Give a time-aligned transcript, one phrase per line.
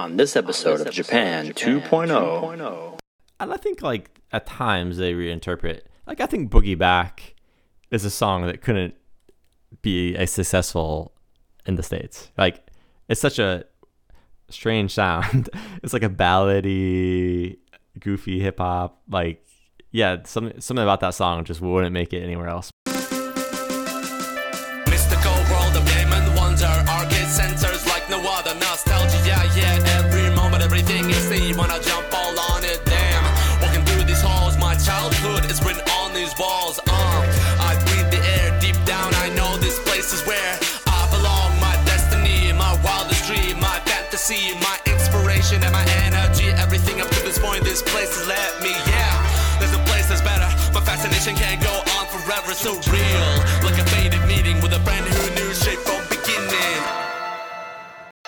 [0.00, 2.98] on this episode of Japan 2.0.
[3.38, 5.82] And I think like at times they reinterpret.
[6.06, 7.34] Like I think Boogie Back
[7.90, 8.94] is a song that couldn't
[9.82, 11.12] be as successful
[11.66, 12.30] in the states.
[12.38, 12.66] Like
[13.10, 13.64] it's such a
[14.48, 15.50] strange sound.
[15.82, 17.58] it's like a ballady,
[17.98, 19.02] goofy hip hop.
[19.06, 19.46] Like
[19.90, 22.70] yeah, something something about that song just wouldn't make it anywhere else.
[44.30, 48.62] Fantasy, my inspiration And my energy Everything up to this point This place has led
[48.62, 53.30] me, yeah There's a place that's better My fascination can't go on forever So real
[53.62, 56.82] Like a faded meeting With a friend who knew straight from beginning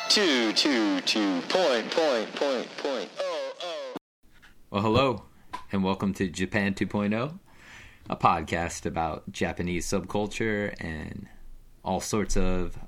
[0.08, 3.08] Two, two, two, point, point, point, point.
[3.18, 3.96] Oh, oh.
[4.70, 5.22] Well, hello,
[5.72, 7.38] and welcome to Japan 2.0,
[8.10, 11.28] a podcast about Japanese subculture and
[11.82, 12.78] all sorts of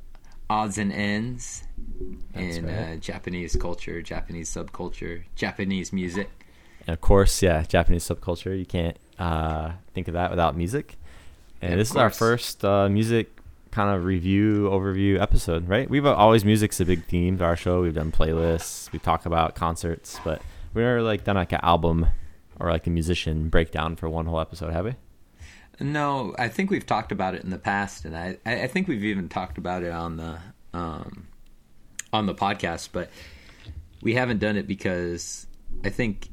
[0.50, 1.64] odds and ends
[2.34, 2.96] in uh.
[2.96, 6.30] Japanese culture, Japanese subculture, Japanese music.
[6.86, 8.58] And of course, yeah, Japanese subculture.
[8.58, 10.96] You can't uh, think of that without music.
[11.62, 13.30] And Yeah, this is our first uh, music
[13.70, 15.90] kind of review overview episode, right?
[15.90, 17.82] We've uh, always music's a big theme to our show.
[17.82, 20.42] We've done playlists, we talk about concerts, but
[20.72, 22.06] we've never like done like an album
[22.60, 24.94] or like a musician breakdown for one whole episode, have we?
[25.80, 29.02] No, I think we've talked about it in the past, and I I think we've
[29.04, 30.38] even talked about it on the
[30.72, 31.26] um,
[32.14, 33.10] on the podcast, but
[34.00, 35.46] we haven't done it because
[35.84, 36.28] I think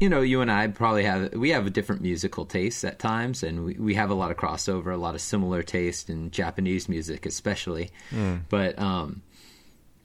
[0.00, 3.42] you know you and I probably have we have a different musical tastes at times,
[3.42, 6.88] and we, we have a lot of crossover, a lot of similar taste in Japanese
[6.88, 7.90] music, especially.
[8.48, 9.22] But um,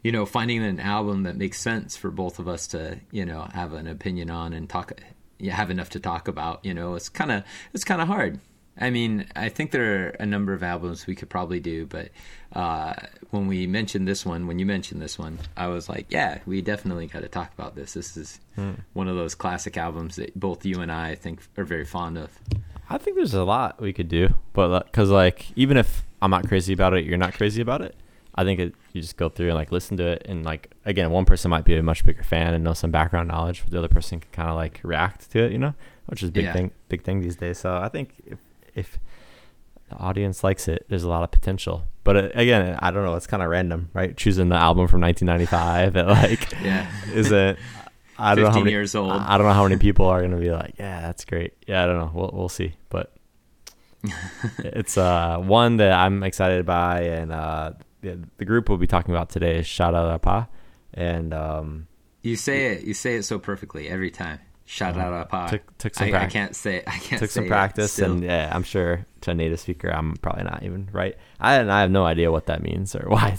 [0.03, 3.47] you know, finding an album that makes sense for both of us to you know
[3.53, 4.91] have an opinion on and talk,
[5.49, 6.65] have enough to talk about.
[6.65, 8.39] You know, it's kind of it's kind of hard.
[8.79, 12.09] I mean, I think there are a number of albums we could probably do, but
[12.53, 12.93] uh,
[13.29, 16.61] when we mentioned this one, when you mentioned this one, I was like, yeah, we
[16.61, 17.93] definitely got to talk about this.
[17.93, 18.39] This is
[18.93, 22.17] one of those classic albums that both you and I, I think, are very fond
[22.17, 22.31] of.
[22.89, 26.47] I think there's a lot we could do, but because like even if I'm not
[26.47, 27.95] crazy about it, you're not crazy about it.
[28.35, 31.11] I think it, you just go through and like listen to it, and like again,
[31.11, 33.77] one person might be a much bigger fan and know some background knowledge, but the
[33.77, 35.75] other person can kind of like react to it, you know,
[36.07, 36.53] which is a big Yeah.
[36.53, 37.59] thing, big thing these days.
[37.59, 38.39] So I think if,
[38.75, 38.99] if
[39.89, 41.83] the audience likes it, there's a lot of potential.
[42.03, 43.15] But uh, again, I don't know.
[43.15, 44.15] It's kind of random, right?
[44.17, 46.91] Choosing the album from 1995, it like Yeah.
[47.13, 47.57] isn't.
[48.17, 49.11] I don't know how many years old.
[49.11, 51.53] I I don't know how many people are gonna be like, yeah, that's great.
[51.67, 52.11] Yeah, I don't know.
[52.13, 53.11] We'll we'll see, but
[54.59, 59.13] it's uh one that I'm excited by, and uh the, the group we'll be talking
[59.13, 60.47] about today is Scha Dara Parr,
[60.93, 61.87] and um
[62.21, 62.83] You say it.
[62.83, 64.39] You say it so perfectly every time.
[64.73, 65.49] Scha Dara Parr.
[65.49, 66.83] Took- took some I, I can't say.
[66.87, 67.19] I can't.
[67.19, 70.89] took some practice, and yeah, I'm sure to a native speaker, I'm probably not even
[70.91, 71.15] right.
[71.39, 73.37] I and I have no idea what that means or why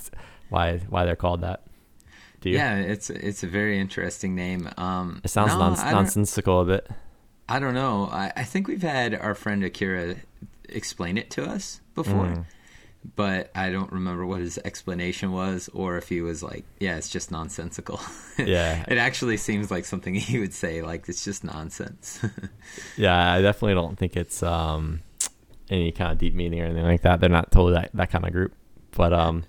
[0.49, 1.63] why why they're called that.
[2.41, 2.57] Do you?
[2.57, 4.69] Yeah, it's it's a very interesting name.
[4.77, 6.89] Um, it sounds no, nons- nonsensical a bit.
[7.49, 8.09] I don't know.
[8.11, 10.17] I, I think we've had our friend Akira
[10.69, 12.45] explain it to us before, Mm.
[13.17, 17.09] But I don't remember what his explanation was, or if he was like, "Yeah, it's
[17.09, 18.01] just nonsensical."
[18.39, 18.85] Yeah.
[18.89, 22.19] it actually seems like something he would say, like it's just nonsense.
[22.97, 25.03] Yeah, I definitely don't think it's um
[25.71, 27.21] any kind of deep meaning or anything like that.
[27.21, 28.55] They're not totally that, that kind of group.
[28.97, 29.45] But um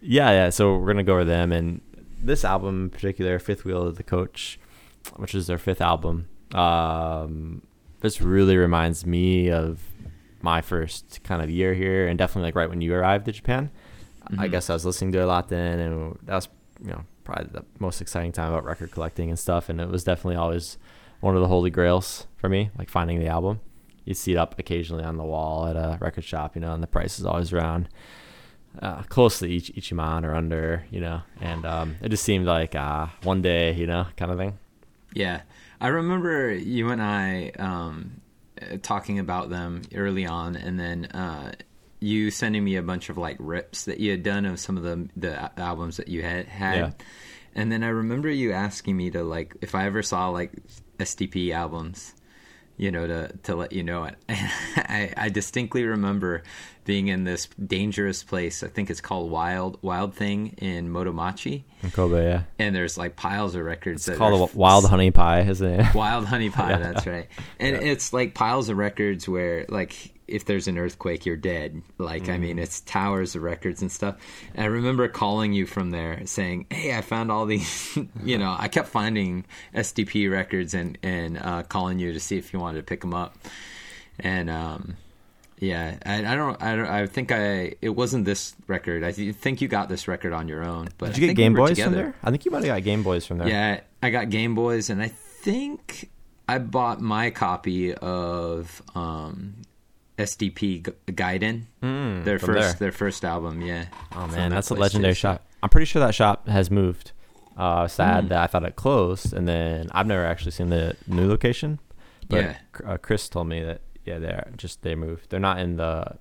[0.00, 1.80] yeah, yeah, so we're gonna go over them and
[2.22, 4.58] this album in particular, Fifth Wheel of the Coach,
[5.16, 6.28] which is their fifth album.
[6.54, 7.62] Um
[8.00, 9.80] this really reminds me of
[10.42, 13.70] my first kind of year here and definitely like right when you arrived to Japan.
[14.38, 16.48] I guess I was listening to it a lot then and that was
[16.80, 19.68] you know probably the most exciting time about record collecting and stuff.
[19.68, 20.78] And it was definitely always
[21.20, 23.60] one of the holy grails for me like finding the album.
[24.04, 26.82] You see it up occasionally on the wall at a record shop you know and
[26.82, 27.88] the price is always around
[28.80, 31.22] uh, close to each Ichiman or under you know.
[31.40, 34.58] And um, it just seemed like uh, one day you know kind of thing.
[35.14, 35.42] Yeah,
[35.80, 38.21] I remember you and I um,
[38.82, 41.52] talking about them early on, and then uh,
[42.00, 44.82] you sending me a bunch of like rips that you had done of some of
[44.82, 46.90] the the albums that you had had, Yeah.
[47.54, 50.52] and then I remember you asking me to like if I ever saw like
[50.98, 52.14] SDP albums.
[52.76, 54.16] You know, to to let you know it.
[54.28, 56.42] I, I distinctly remember
[56.84, 58.62] being in this dangerous place.
[58.62, 63.16] I think it's called Wild Wild Thing in Motomachi, in Kobe yeah and there's like
[63.16, 64.08] piles of records.
[64.08, 67.28] it's called are wild honey pie isn't it Wild Honey Pie, that's right.
[67.58, 71.82] And it's like piles of records where like if there's an earthquake, you're dead.
[71.98, 74.16] Like, I mean, it's towers of records and stuff.
[74.54, 78.54] And I remember calling you from there saying, Hey, I found all these, you know,
[78.58, 82.78] I kept finding SDP records and, and uh, calling you to see if you wanted
[82.78, 83.36] to pick them up.
[84.18, 84.96] And, um,
[85.58, 89.04] yeah, I, I don't, I don't, I think I, it wasn't this record.
[89.04, 90.88] I th- think you got this record on your own.
[90.98, 91.90] But Did I you get think we Game Boys together.
[91.90, 92.14] from there?
[92.24, 93.48] I think you might have got Game Boys from there.
[93.48, 96.10] Yeah, I got Game Boys, and I think
[96.48, 99.54] I bought my copy of um,
[100.22, 102.72] SDP Gaiden, their Hmm, first there.
[102.78, 103.60] their first album.
[103.62, 103.86] Yeah.
[104.14, 105.18] Oh man, that that's a legendary too.
[105.20, 105.44] shop.
[105.62, 107.12] I'm pretty sure that shop has moved.
[107.56, 111.28] Uh, sad that I thought it closed, and then I've never actually seen the new
[111.28, 111.78] location.
[112.28, 112.56] But Yeah.
[112.86, 115.28] uh, Chris told me that yeah, they're just they moved.
[115.30, 116.16] They're not in the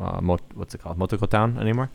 [0.00, 1.90] uh, Mo- what's it called, Motoko Town anymore.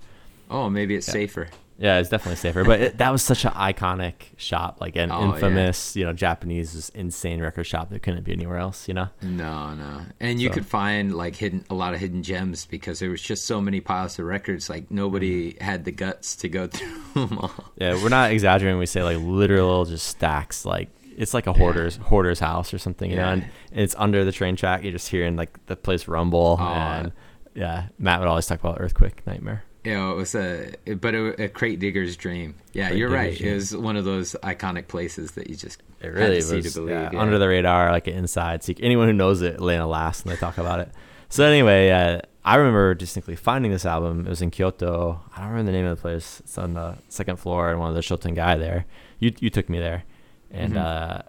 [0.49, 1.47] Oh, maybe it's safer.
[1.77, 2.63] Yeah, it's definitely safer.
[2.63, 5.33] But it, that was such an iconic shop, like an Oh, yeah.
[5.33, 8.87] infamous, you know, Japanese insane record shop that couldn't be anywhere else.
[8.87, 9.07] You know.
[9.21, 12.99] No, no, and you So- could find like hidden a lot of hidden gems because
[12.99, 14.69] there was just so many piles of records.
[14.69, 15.63] Like nobody Mm-hmm.
[15.63, 17.51] had the guts to go through them all.
[17.75, 18.79] Yeah, we're not exaggerating.
[18.79, 20.65] We say like literal, just stacks.
[20.65, 23.23] Like it's like a hoarder's hoarder's house or something, you know.
[23.23, 23.31] Yeah.
[23.33, 24.83] And it's under the train track.
[24.83, 26.57] You're just hearing like the place rumble.
[26.59, 27.11] Oh, and
[27.55, 29.63] yeah, Matt would always talk about earthquake nightmare.
[29.83, 32.55] You know, it was a but a, a crate digger's dream.
[32.71, 33.37] Yeah, Crate you're right.
[33.37, 33.51] dream.
[33.51, 36.55] It was one of those iconic places that you just It had really to see
[36.57, 36.95] was to believe.
[36.95, 37.19] yeah, yeah.
[37.19, 38.85] under the radar, like an inside secret.
[38.85, 40.89] Anyone who knows it, Lena laughs when they talk about it.
[41.27, 44.25] So anyway, uh, I remember distinctly finding this album.
[44.25, 45.19] It was in Kyoto.
[45.35, 46.39] I don't remember the name of the place.
[46.41, 48.85] It's on the second floor, and one of the Shoten guy there.
[49.19, 50.03] You you took me there,
[50.51, 50.77] and Mm-hmm.
[50.85, 51.21] uh,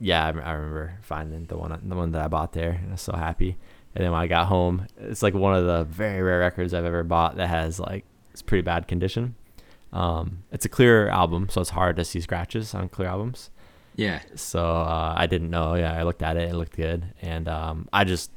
[0.00, 2.92] yeah, I, I remember finding the one the one that I bought there, and I
[2.92, 3.56] was so happy.
[3.96, 6.84] And then when I got home, it's like one of the very rare records I've
[6.84, 9.36] ever bought that has like it's pretty bad condition.
[9.90, 13.48] Um, it's a clear album, so it's hard to see scratches on clear albums.
[13.94, 15.76] yeah, So uh, I didn't know.
[15.76, 16.50] Yeah, I looked at it.
[16.50, 18.30] It looked good, and um, I just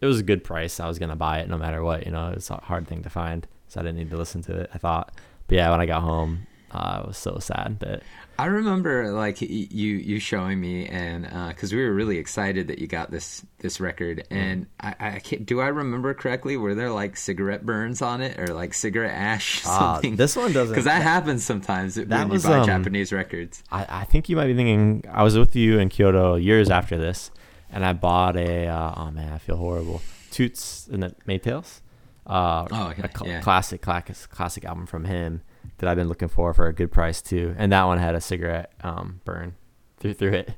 [0.00, 0.80] it was a good price.
[0.80, 2.06] I was gonna buy it no matter what.
[2.06, 4.56] You know, it's a hard thing to find, so I didn't need to listen to
[4.60, 4.70] it.
[4.72, 5.12] I thought,
[5.48, 8.02] but yeah, when I got home, uh, I was so sad that
[8.38, 12.88] I remember like you you showing me and because we were really excited that you
[12.88, 14.36] got this this record Mm.
[14.36, 16.56] and I, I can't, do I remember correctly?
[16.56, 19.62] Were there like cigarette burns on it or like cigarette ash?
[19.64, 20.16] Ah, Something?
[20.16, 23.62] this one doesn't- because that happens sometimes when was, you buy um, Japanese records.
[23.70, 26.98] I, I think you might be thinking I was with you in Kyoto years after
[26.98, 27.30] this,
[27.70, 30.02] and I bought a uh, oh man, I feel horrible.
[30.32, 31.80] Toots and the Maytals.
[32.26, 33.40] Uh, Oh, okay, a cl- yeah.
[33.40, 35.42] classic, classic, classic album from him
[35.78, 38.20] that I've been looking for for a good price too, and that one had a
[38.20, 39.54] cigarette um, burn
[39.98, 40.50] through through it.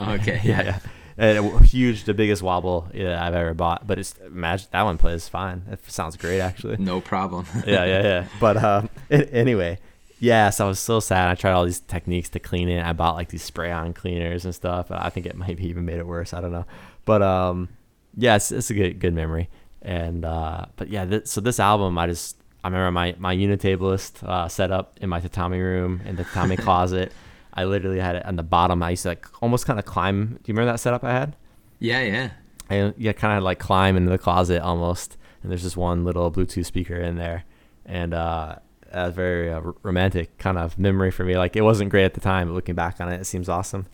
[0.00, 0.78] Okay, yeah, yeah.
[1.18, 3.86] And it huge, the biggest wobble yeah, I've ever bought.
[3.86, 5.62] But it's imagine that one plays fine.
[5.70, 7.46] It sounds great actually No problem.
[7.66, 8.26] yeah, yeah, yeah.
[8.40, 9.78] But um, a- anyway,
[10.20, 10.48] yeah.
[10.50, 11.28] So I was so sad.
[11.28, 12.82] I tried all these techniques to clean it.
[12.82, 14.90] I bought like these spray-on cleaners and stuff.
[14.90, 16.32] I think it maybe even made it worse.
[16.32, 16.64] I don't know.
[17.04, 17.68] But um,
[18.16, 19.50] yeah, it's, it's a good good memory.
[19.82, 24.22] And uh, but yeah, th- so this album, I just I remember my my unitablist
[24.22, 27.12] uh, set up in my tatami room in the tatami closet.
[27.54, 28.82] I literally had it on the bottom.
[28.82, 30.26] I used to like almost kind of climb.
[30.26, 31.36] Do you remember that setup I had?
[31.78, 32.30] yeah, yeah.
[32.70, 36.30] I yeah, kind of like climb into the closet almost, and there's just one little
[36.30, 37.44] Bluetooth speaker in there,
[37.84, 38.56] and uh,
[38.90, 41.36] a very uh, romantic kind of memory for me.
[41.36, 43.86] Like it wasn't great at the time, but looking back on it, it seems awesome.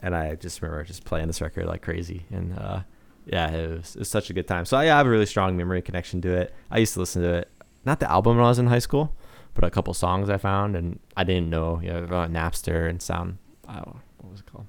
[0.00, 2.80] And I just remember just playing this record like crazy, and uh,
[3.26, 4.64] yeah, it was, it was such a good time.
[4.64, 6.54] So yeah, I have a really strong memory connection to it.
[6.70, 7.50] I used to listen to it,
[7.84, 9.14] not the album when I was in high school,
[9.54, 13.38] but a couple songs I found, and I didn't know, you know, Napster and Sound.
[13.66, 14.66] I don't know, what was it called?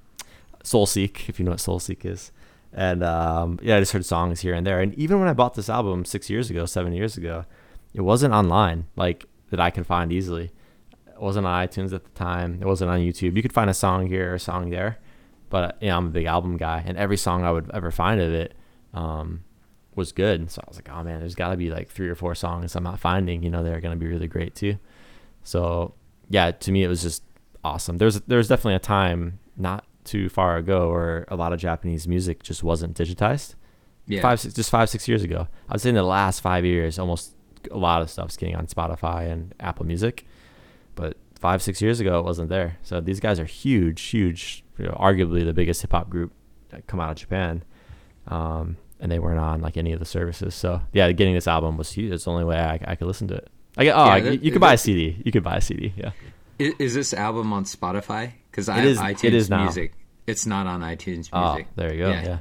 [0.64, 2.32] Soulseek, if you know what Soulseek is.
[2.72, 4.80] And um, yeah, I just heard songs here and there.
[4.80, 7.44] And even when I bought this album six years ago, seven years ago,
[7.92, 10.50] it wasn't online like that I could find easily.
[11.06, 12.58] It wasn't on iTunes at the time.
[12.60, 13.36] It wasn't on YouTube.
[13.36, 14.98] You could find a song here or a song there,
[15.50, 18.20] but you know, I'm a big album guy, and every song I would ever find
[18.20, 18.54] of it
[18.94, 19.44] um,
[19.94, 20.50] was good.
[20.50, 22.74] So I was like, oh man, there's got to be like three or four songs
[22.76, 23.42] I'm not finding.
[23.42, 24.78] You know, they're gonna be really great too.
[25.42, 25.94] So
[26.28, 27.22] yeah, to me it was just
[27.64, 27.98] awesome.
[27.98, 32.42] There's there's definitely a time not too far ago where a lot of Japanese music
[32.42, 33.54] just wasn't digitized.
[34.06, 34.20] Yeah.
[34.20, 35.46] Five six, just five six years ago.
[35.68, 37.34] I would say in the last five years, almost
[37.70, 40.26] a lot of stuff's getting on Spotify and Apple Music,
[40.96, 42.78] but five six years ago it wasn't there.
[42.82, 44.64] So these guys are huge, huge.
[44.78, 46.32] You know, arguably the biggest hip hop group
[46.70, 47.62] that come out of Japan.
[48.26, 50.54] Um, and they weren't on like any of the services.
[50.54, 52.12] So yeah, getting this album was huge.
[52.12, 53.48] It's the only way I, I could listen to it.
[53.76, 55.20] I get, oh, Yeah, that- you could buy a CD.
[55.24, 55.92] You could buy a CD.
[55.96, 56.12] Yeah.
[56.58, 58.32] Is, is this album on Spotify?
[58.50, 59.64] Because I It is- have iTunes is now.
[59.64, 59.92] Music.
[60.26, 62.10] It's not on iTunes Oh, there you go.
[62.10, 62.38] Yeah.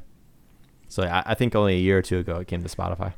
[0.88, 3.13] So I, I think only a year or two ago it came to Spotify.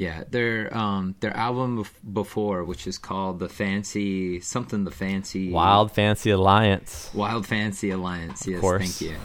[0.00, 5.92] Yeah, their um their album before, which is called the Fancy something the Fancy Wild
[5.92, 7.10] Fancy Alliance.
[7.12, 8.46] Wild Fancy Alliance.
[8.46, 8.98] Yes, course.
[8.98, 9.16] thank you.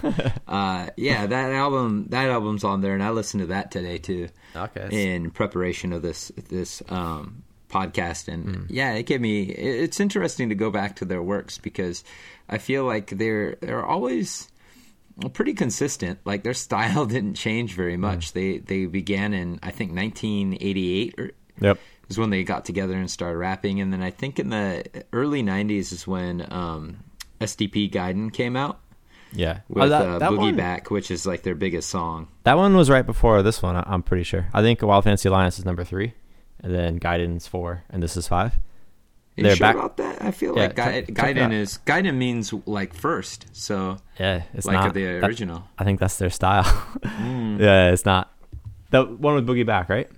[0.48, 4.28] uh, yeah, that album that album's on there, and I listened to that today too.
[4.56, 4.88] Okay.
[4.92, 8.64] in preparation of this this um, podcast, and Hmm.
[8.70, 9.44] yeah, it gave me.
[9.44, 12.04] it- It's interesting to go back to their works because
[12.50, 14.48] I feel like they're they're always
[15.34, 16.20] pretty consistent.
[16.26, 18.34] Like their style didn't change very much.
[18.34, 21.32] They they began in I think 1988 or
[21.62, 21.80] Yep.
[22.10, 25.42] is when they got together and started rapping, and then I think in the early
[25.42, 26.98] 90s is when um,
[27.40, 28.80] SDP Gaiden came out
[29.32, 29.60] Yeah.
[29.70, 32.28] with Oh, that, uh, that Boogie one, Back, which is like their biggest song.
[32.44, 33.76] That one was right before this one.
[33.78, 34.48] I'm pretty sure.
[34.54, 36.14] I think Wild Fancy Alliance is number three,
[36.60, 38.56] and then Gaiden four, and this is five.
[39.38, 40.22] Are you They're sure back- about that?
[40.22, 41.52] I feel Yeah, like check- check Gaiden out.
[41.54, 45.68] is Gaiden means like first, so Yeah, it's like not the that- original.
[45.78, 46.64] I think that's their style.
[46.64, 47.58] Hmm.
[47.62, 48.32] Yeah, it's not
[48.92, 50.10] the one with Boogie Back, right?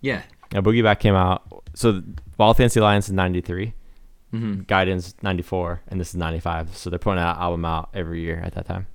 [0.00, 1.42] Yeah, Yeah, Boogie Back came out.
[1.74, 2.02] So
[2.38, 3.72] Wild Fancy Alliance is '93,
[4.30, 6.76] hmm Gaiden '94, and this is '95.
[6.76, 8.86] So they're putting an album out every year at that time.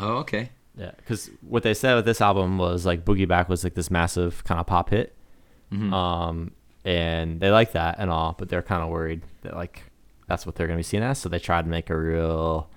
[0.00, 0.50] Oh, okay.
[0.76, 3.90] Yeah, because what they said with this album was like Boogie Back was like this
[3.90, 5.14] massive kind of pop hit,
[5.72, 5.92] Mhm.
[5.92, 6.52] um,
[6.84, 9.82] and they like that and all, but they're kind of worried that like
[10.26, 11.18] that's what they're gonna be seen as.
[11.18, 12.68] So they tried to make a real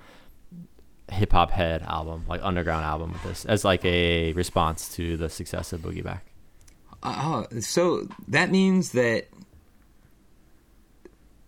[1.11, 5.29] hip hop head album, like underground album with this, as like a response to the
[5.29, 6.25] success of Boogie Back.
[7.03, 9.27] Oh, so that means that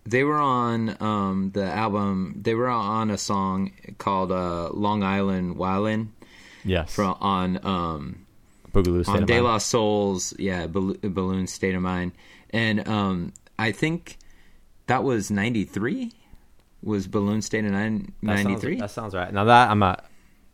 [0.04, 2.40] they were on um, the album.
[2.42, 6.08] They were on a song called uh, "Long Island Wildin'"
[6.64, 8.26] Yes, from on um,
[8.72, 9.40] Boogaloo State on De.
[9.40, 12.12] La Soul's yeah Balloon State of Mind,
[12.54, 14.16] and um, I think
[14.86, 16.12] that was '93.
[16.82, 18.76] Was Balloon State in Mind That sounds- '93?
[18.80, 19.32] That sounds right.
[19.32, 20.04] Now that I'm not.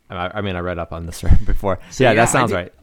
[0.09, 1.79] I I mean, I read up on this before.
[1.91, 2.75] So, yeah, yeah, that sounds I right.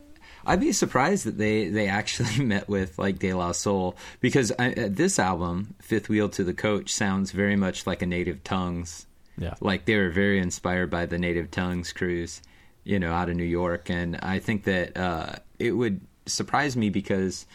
[0.45, 4.71] I'd be surprised that they they actually met with like De La Soul because I,
[4.71, 9.05] uh, this album, Fifth Wheel to the Coach, sounds very much like a Native Tongues.
[9.37, 9.55] Yeah.
[9.59, 12.41] Like they were very inspired by the Native Tongues cruise,
[12.83, 16.89] you know, out of New York, and I think that uh, it would surprise me
[16.89, 17.45] because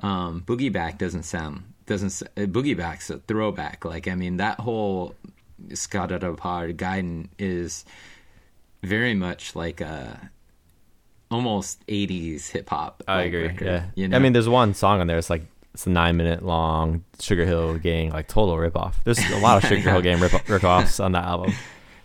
[0.00, 3.84] um, Boogie Back doesn't sound doesn't s- uh, Boogie Back's a throwback.
[3.84, 5.14] Like I mean, that whole
[5.68, 7.84] Scha Dara Parr Gaiden is
[8.82, 10.30] very much like a
[11.30, 13.02] almost 80s hip hop.
[13.08, 13.48] I agree.
[13.48, 13.84] record, yeah.
[13.94, 14.16] You know?
[14.16, 15.18] I mean, there's one song on there.
[15.18, 19.02] It's like it's a nine minute long Sugar Hill Gang, like total rip off.
[19.04, 21.52] There's a lot of Sugar Hill Gang rip rip offs on that album.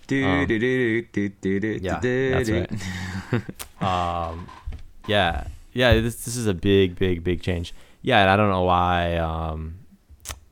[0.08, 3.44] Do, um, do, do, do, do, do, Yeah, do, that's right.
[3.82, 4.48] Um,
[5.08, 6.00] yeah, yeah.
[6.00, 7.74] This this is a big, big, big change.
[8.02, 9.80] Yeah, and I don't know why um,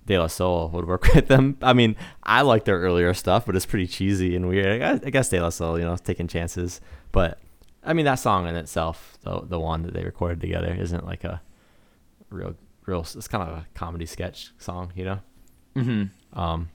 [0.06, 1.58] De La Soul would work with them.
[1.62, 4.68] I mean, I like their earlier stuff, but it's pretty cheesy and weird.
[4.68, 6.82] I guess, I guess De La Soul, you know, taking chances.
[7.12, 7.40] But
[7.84, 11.24] I mean, that song in itself, the the one that they recorded together, isn't like
[11.24, 11.42] a
[12.30, 12.56] real,
[12.86, 13.00] real.
[13.02, 15.20] It's kind of a comedy sketch song, you know.
[15.76, 16.10] Mhm.
[16.34, 16.70] Um,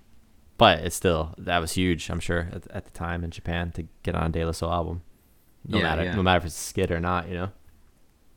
[0.56, 2.08] but it's still that was huge.
[2.08, 4.72] I'm sure at, at the time in Japan to get on a De La Soul
[4.72, 5.02] album,
[5.66, 6.14] no Yeah, matter yeah.
[6.14, 7.50] no matter if it's a skit or not, you know.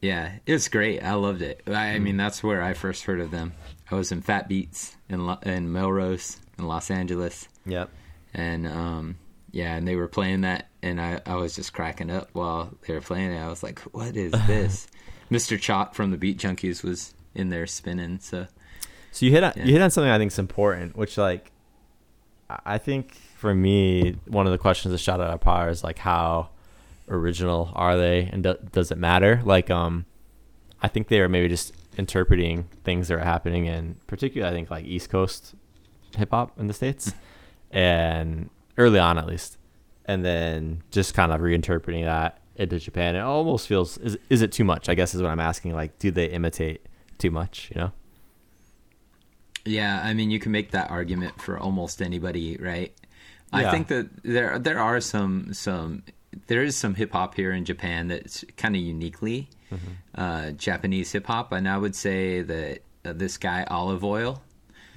[0.05, 1.01] Yeah, it's great.
[1.03, 1.61] I loved it.
[1.67, 3.53] I, I mean, that's where I first heard of them.
[3.89, 7.47] I was in Fat Beats in, Lo- in Melrose in Los Angeles.
[7.65, 7.89] Yep.
[8.33, 9.17] and um
[9.51, 12.93] yeah and they were playing that and i i was just cracking up while they
[12.93, 14.87] were playing it i was like what is this
[15.31, 18.45] mr choc from the beat junkies was in there spinning so
[19.11, 19.63] So you hit on, Yeah.
[19.65, 21.51] you hit on something I think is important, which like
[22.49, 26.49] I think for me one of the questions that Scha Dara Parr is like how
[27.07, 29.41] original are they and do, does it matter?
[29.43, 30.05] Like um,
[30.81, 34.69] I think they are maybe just interpreting things that are happening in particularly I think
[34.69, 35.55] like East Coast
[36.15, 37.13] hip hop in the states,
[37.71, 39.57] and early on at least,
[40.05, 43.15] and then just kind of reinterpreting that into Japan.
[43.15, 44.89] It almost feels is is it too much?
[44.89, 45.73] I guess is what I'm asking.
[45.73, 46.85] Like, do they imitate
[47.17, 47.71] too much?
[47.73, 47.91] You know.
[49.65, 52.93] yeah i mean you can make that argument for almost anybody right
[53.51, 56.03] i think that there there are some some
[56.47, 60.21] there is some hip hop here in japan that's kind of uniquely Mm-hmm.
[60.21, 64.41] uh, japanese hip hop and i would say that uh, this guy olive oil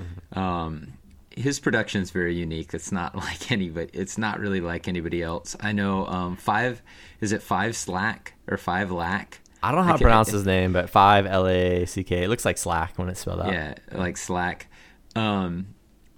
[0.00, 0.38] Mm-hmm.
[0.38, 0.92] um,
[1.30, 2.72] his production is very unique.
[2.74, 3.90] It's not like anybody.
[3.92, 5.56] It's not really like anybody else.
[5.60, 6.04] I know.
[6.06, 6.82] Um, five
[7.20, 9.40] is it five slack or five lack?
[9.62, 12.22] I don't know how to pronounce his name, but five L A C K.
[12.24, 13.52] It looks like Slack when it's spelled out.
[13.52, 14.68] Yeah, like slack.
[15.16, 15.74] Um,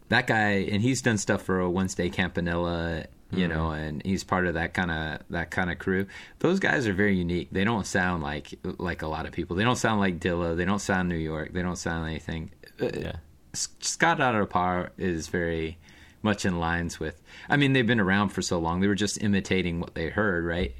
[0.08, 3.56] that guy, and he's done stuff for a Wednesday Campanella, you Mm-hmm.
[3.56, 6.06] know, and he's part of that kind of that kind of crew.
[6.40, 7.48] Those guys are very unique.
[7.52, 9.56] They don't sound like like a lot of people.
[9.56, 10.56] They don't sound like Dilla.
[10.56, 11.52] They don't sound New York.
[11.52, 12.50] They don't sound anything.
[12.80, 13.12] Uh, Yeah.
[13.52, 15.76] Scha Dara Parr is very
[16.22, 17.20] much in lines with.
[17.48, 18.80] I mean, they've been around for so long.
[18.80, 20.74] They were just imitating what they heard, right?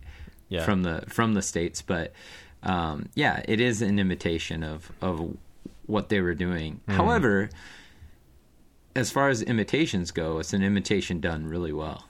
[0.48, 0.64] Yeah.
[0.64, 2.12] From the from the states, but
[2.62, 5.36] um, yeah, it is an imitation of of
[5.86, 6.80] what they were doing.
[6.88, 6.94] Mm.
[6.94, 7.50] However,
[8.94, 12.04] as far as imitations go, it's an imitation done really well.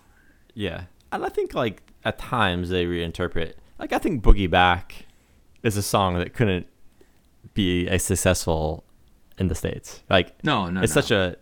[0.54, 3.54] Yeah, and I think like at times they reinterpret.
[3.78, 5.06] Like I think Boogie Back
[5.62, 6.66] is a song that couldn't
[7.54, 8.84] be as successful
[9.38, 10.02] in the states.
[10.10, 11.00] Like No, no, it's no.
[11.00, 11.36] such a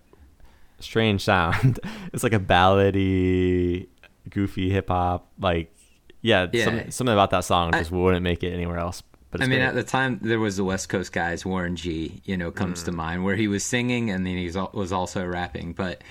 [0.80, 1.80] strange sound.
[2.12, 3.88] it's like a ballady,
[4.30, 5.28] goofy hip hop.
[5.38, 5.74] Like
[6.20, 6.64] yeah, Yeah.
[6.64, 9.02] Some, something about that song I- just wouldn't make it anywhere else.
[9.30, 9.66] But I mean, great.
[9.68, 12.22] at the time there was the West Coast guys, Warren G.
[12.24, 12.84] You know, comes Mm.
[12.86, 16.02] to mind where he was singing and then he was also rapping, but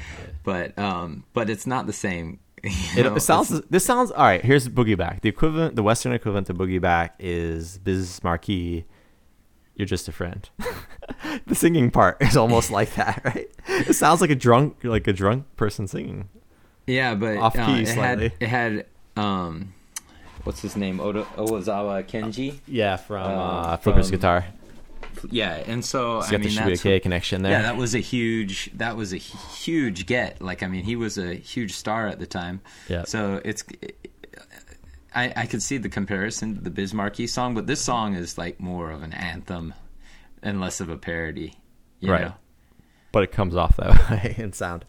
[0.44, 2.40] but um, but it's not the same.
[2.96, 3.50] you know, it sounds.
[3.70, 4.44] This sounds all right.
[4.44, 5.22] Here's Boogie Back.
[5.22, 8.86] The equivalent, the Western equivalent to Boogie Back is Biz Markie.
[9.76, 10.50] You're just a friend.
[11.46, 13.48] the singing part is almost like that, right?
[13.68, 16.30] It sounds like a drunk, like a drunk person singing.
[16.88, 18.30] Yeah, but Off uh, key it slightly.
[18.30, 18.86] had it had
[19.16, 19.74] um,
[20.44, 21.00] what's his name?
[21.00, 22.60] Oda, Ozawa Kenji.
[22.68, 24.46] Yeah, from Uh, uh, Flipper's from- guitar.
[25.32, 27.52] Yeah, and so I mean that's K connection there.
[27.54, 30.42] yeah, that was a huge that was a huge get.
[30.42, 32.62] Like I mean, he was a huge star at the time.
[32.88, 33.04] Yeah.
[33.06, 33.64] So it's
[35.16, 38.38] I I could see the comparison to the Biz Markie song, but this song is
[38.38, 39.74] like more of an anthem
[40.44, 41.54] and less of a parody.
[42.00, 42.22] You Right.
[42.26, 42.34] Know?
[43.12, 44.86] but it comes off that way in sound.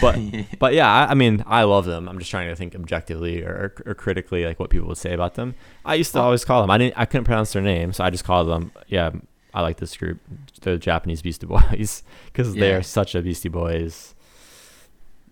[0.00, 0.18] But
[0.58, 2.08] but yeah, I, I mean, I love them.
[2.08, 5.34] I'm just trying to think objectively or, or critically, like what people would say about
[5.34, 5.54] them.
[5.84, 6.24] I used to oh.
[6.24, 6.70] always call them.
[6.70, 6.94] I didn't.
[6.98, 8.72] I couldn't pronounce their name, so I just called them.
[8.86, 9.10] Yeah,
[9.54, 10.20] I like this group,
[10.60, 12.60] the Japanese Beastie Boys, because Yeah.
[12.60, 14.14] they're such a Beastie Boys.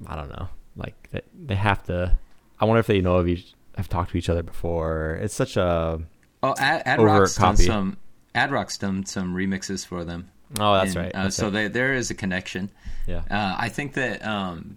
[0.06, 0.48] I don't know.
[0.76, 2.18] Like they, they have to.
[2.58, 5.18] I wonder if they know of each, have talked to each other before.
[5.22, 6.00] It's such a.
[6.42, 7.96] Oh, Ad, Ad Rock's done some
[8.34, 10.30] Ad Rock's done some remixes for them.
[10.58, 11.14] Oh, that's And, right.
[11.14, 11.52] Uh, that's so right.
[11.52, 12.70] they, there is a connection.
[13.06, 13.22] yeah.
[13.30, 14.76] Uh, I think that, um,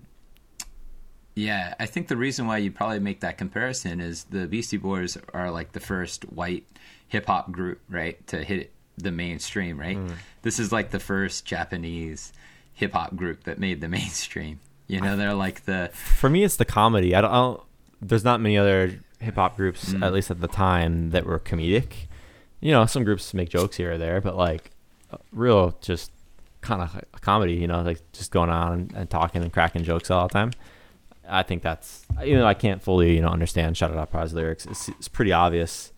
[1.36, 5.18] yeah, I think the reason why you probably make that comparison is the Beastie Boys
[5.34, 6.66] are like the first white
[7.08, 9.98] hip hop group, right, to hit the mainstream, right?
[9.98, 10.14] Mm.
[10.42, 12.34] This is like the first Japanese
[12.74, 14.60] hip hop group that made the mainstream.
[14.88, 17.62] You know, they're like the for me it's the comedy i don't, I don't
[18.02, 20.04] there's not many other hip-hop groups Mm.
[20.04, 22.08] at least at the time that were comedic
[22.60, 24.72] you know some groups make jokes here or there but like
[25.32, 26.12] real just
[26.62, 30.12] kind of comedy you know like just going on and, and talking and cracking jokes
[30.12, 30.52] all the time.
[31.28, 34.66] I think that's you know i can't fully you know understand Scha Dara Parr's lyrics
[34.66, 35.92] it's, it's pretty obvious.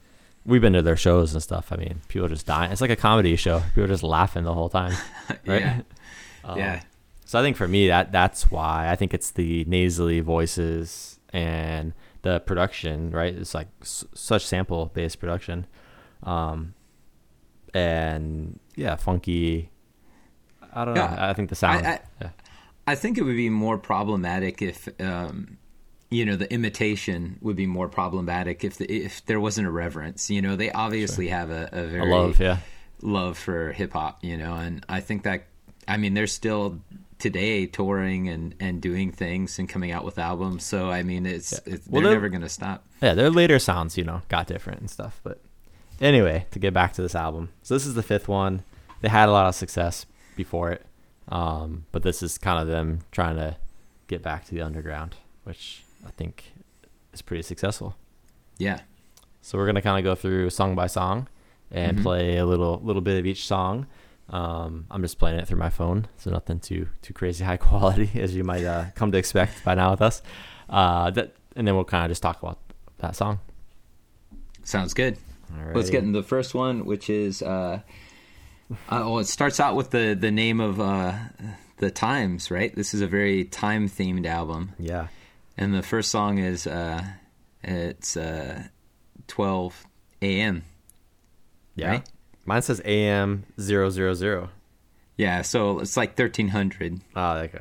[0.45, 1.71] We've been to their shows and stuff.
[1.71, 2.71] I mean people just dying.
[2.71, 3.61] It's like a comedy show.
[3.69, 4.93] People are just laughing the whole time
[5.45, 5.61] right?
[5.61, 5.81] Yeah,
[6.43, 6.81] Um, yeah.
[7.25, 8.89] so I think for me that that's why.
[8.89, 11.93] I think it's the nasally voices and
[12.23, 13.33] the production, right?
[13.33, 15.65] It's like s- such sample based production,
[16.23, 16.73] um,
[17.73, 19.69] and yeah, funky.
[20.73, 21.15] I don't know.
[21.17, 21.85] I think the sound.
[21.85, 22.29] I- yeah.
[22.87, 25.57] I think it would be more problematic if, um,
[26.09, 30.29] you know, the imitation would be more problematic if the, if there wasn't a reverence.
[30.31, 32.57] You know, they obviously have a, a A very love, yeah.
[33.01, 34.23] love for hip hop.
[34.23, 35.43] You know, and I think that
[35.87, 36.79] I mean they're still
[37.19, 40.63] today touring and and doing things and coming out with albums.
[40.65, 42.83] So I mean, it's, it's Well, they're they're- never going to stop.
[43.01, 45.19] Yeah, their later sounds, you know, got different and stuff.
[45.23, 45.39] But
[46.01, 48.63] anyway, to get back to this album, so this is the fifth one.
[49.01, 50.85] They had a lot of success before it,
[51.29, 53.57] um, but this is kind of them trying to
[54.07, 56.53] get back to the underground, which I think
[57.13, 57.95] is pretty successful.
[58.57, 58.79] Yeah.
[59.41, 61.27] So we're gonna kind of go through song by song
[61.71, 62.03] and Mhm.
[62.03, 63.87] play a little little bit of each song.
[64.29, 68.11] Um, I'm just playing it through my phone, so nothing too too crazy high quality
[68.21, 70.21] as you might uh, come to expect by now with us.
[70.69, 72.59] Uh, that and then we'll kind of just talk about
[72.99, 73.39] that song.
[74.63, 75.17] Sounds good.
[75.73, 77.81] Let's get into the first one, which is uh,
[78.89, 81.13] uh well, it starts out with the the name of uh
[81.77, 82.73] the times, right?
[82.75, 85.07] This is a very time themed album, Yeah.
[85.57, 87.03] and the first song is uh
[87.63, 88.63] it's uh
[89.27, 89.85] 12
[90.21, 90.63] a.m.
[91.75, 91.89] Yeah.
[91.89, 92.09] Right?
[92.45, 94.49] Mine says AM zero zero zero.
[95.17, 97.59] Yeah, so it's like 1300, Oh, okay.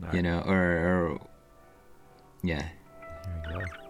[0.00, 0.14] Right.
[0.14, 1.20] you know, or, or
[2.42, 2.66] yeah.
[3.48, 3.81] There we go.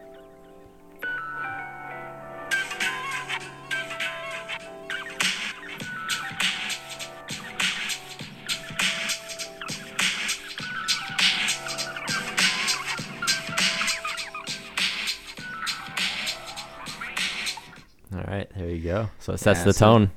[19.22, 20.10] So it sets Yeah, the so- tone.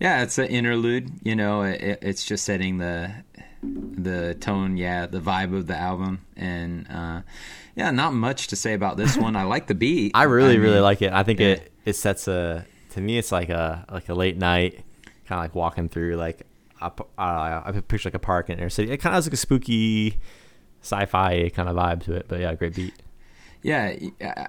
[0.00, 1.10] Yeah, it's an interlude.
[1.24, 3.10] You know, it, it's just setting the
[3.62, 7.22] the tone, yeah, the vibe of the album, and uh,
[7.74, 9.34] yeah, not much to say about this one.
[9.34, 10.12] I like the beat.
[10.14, 11.12] I really, really mean, like it.
[11.12, 11.46] I think yeah.
[11.48, 14.84] it it sets a to me it's like a like a late night
[15.26, 16.46] kind of like walking through like
[16.80, 18.92] uh, I picture like a park in inner city.
[18.92, 20.18] It kind of has like a spooky
[20.80, 22.26] sci-fi kind of vibe to it.
[22.28, 22.94] But yeah, great beat.
[23.62, 23.96] Yeah,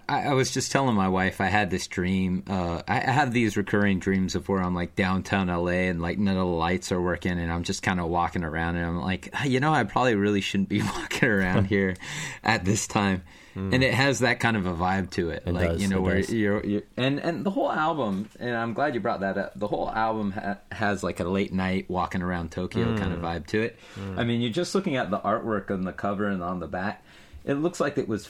[0.08, 2.44] I, I was just telling my wife I had this dream.
[2.48, 6.36] Uh, I have these recurring dreams of where I'm like downtown LA and like none
[6.38, 9.30] of the lights are working, and I'm just kind of walking around, and I'm like,
[9.34, 11.96] "Ah, you know, I probably really shouldn't be walking around here
[12.44, 13.24] at this time.
[13.56, 16.00] And it has that kind of a vibe to it, It like does, you know,
[16.00, 19.60] where you're, you're and and the whole album, and I'm glad you brought that up.
[19.60, 23.48] The whole album ha- has like a late night walking around Tokyo kind of vibe
[23.48, 23.78] to it.
[24.16, 27.04] I mean, you're just looking at the artwork on the cover and on the back.
[27.44, 28.30] It looks like it was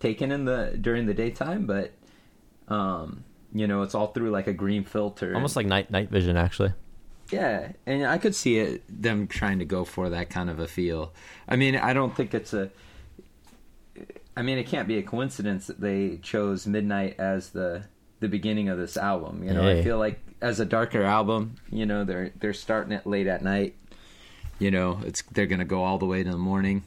[0.00, 1.92] taken in the during the daytime, but
[2.68, 5.34] um, you know, it's all through like a green filter.
[5.34, 6.72] Almost like night night vision, actually.
[7.30, 10.68] Yeah, and I could see it them trying to go for that kind of a
[10.68, 11.12] feel.
[11.48, 12.70] I mean, I don't think it's a.
[14.36, 17.84] I mean, it can't be a coincidence that they chose Midnight as the
[18.20, 19.42] the beginning of this album.
[19.44, 23.06] You know, I feel like as a darker album, you know, they're they're starting it
[23.06, 23.76] late at night.
[24.58, 26.84] You know, it's they're gonna go all the way to the morning,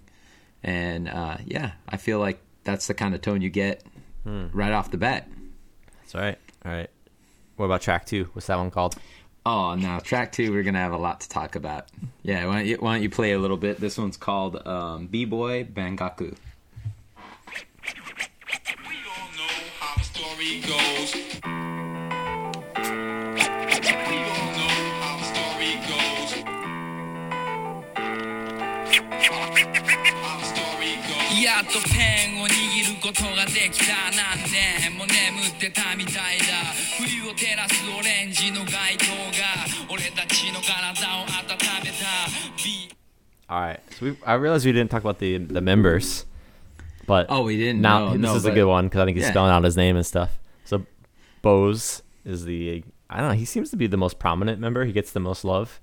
[0.63, 3.83] and uh, yeah, I feel like that's the kind of tone you get
[4.25, 5.29] right off the bat.
[6.01, 6.37] That's all right.
[6.65, 6.89] All right.
[7.55, 8.25] What about track two?
[8.33, 8.97] What's that one called?
[9.45, 11.89] Oh, now track two, we're gonna have a lot to talk about.
[12.23, 13.79] Yeah, why don't you, why don't you play a little bit?
[13.79, 16.35] This one's called um, B Boy Bungaku.
[17.87, 21.74] We all know how the story goes.
[31.64, 36.44] っとペンを握ることができた何年も眠ってたみたいだ
[36.98, 41.26] 冬を照らすオレンジの街灯が俺たちの体を温
[41.84, 42.28] めた
[42.64, 42.90] ビ
[43.48, 43.80] All right.
[43.98, 46.24] So we, I realized we didn't talk about the the members,
[47.06, 47.80] but Oh, we didn't?
[47.80, 49.30] Now No, this no, is a but- good one because I think he's yeah.
[49.32, 50.38] spelling out his name and stuff.
[50.64, 50.84] So
[51.42, 53.34] Bose is the I don't know.
[53.34, 54.84] He seems to be the most prominent member.
[54.84, 55.80] He gets the most love.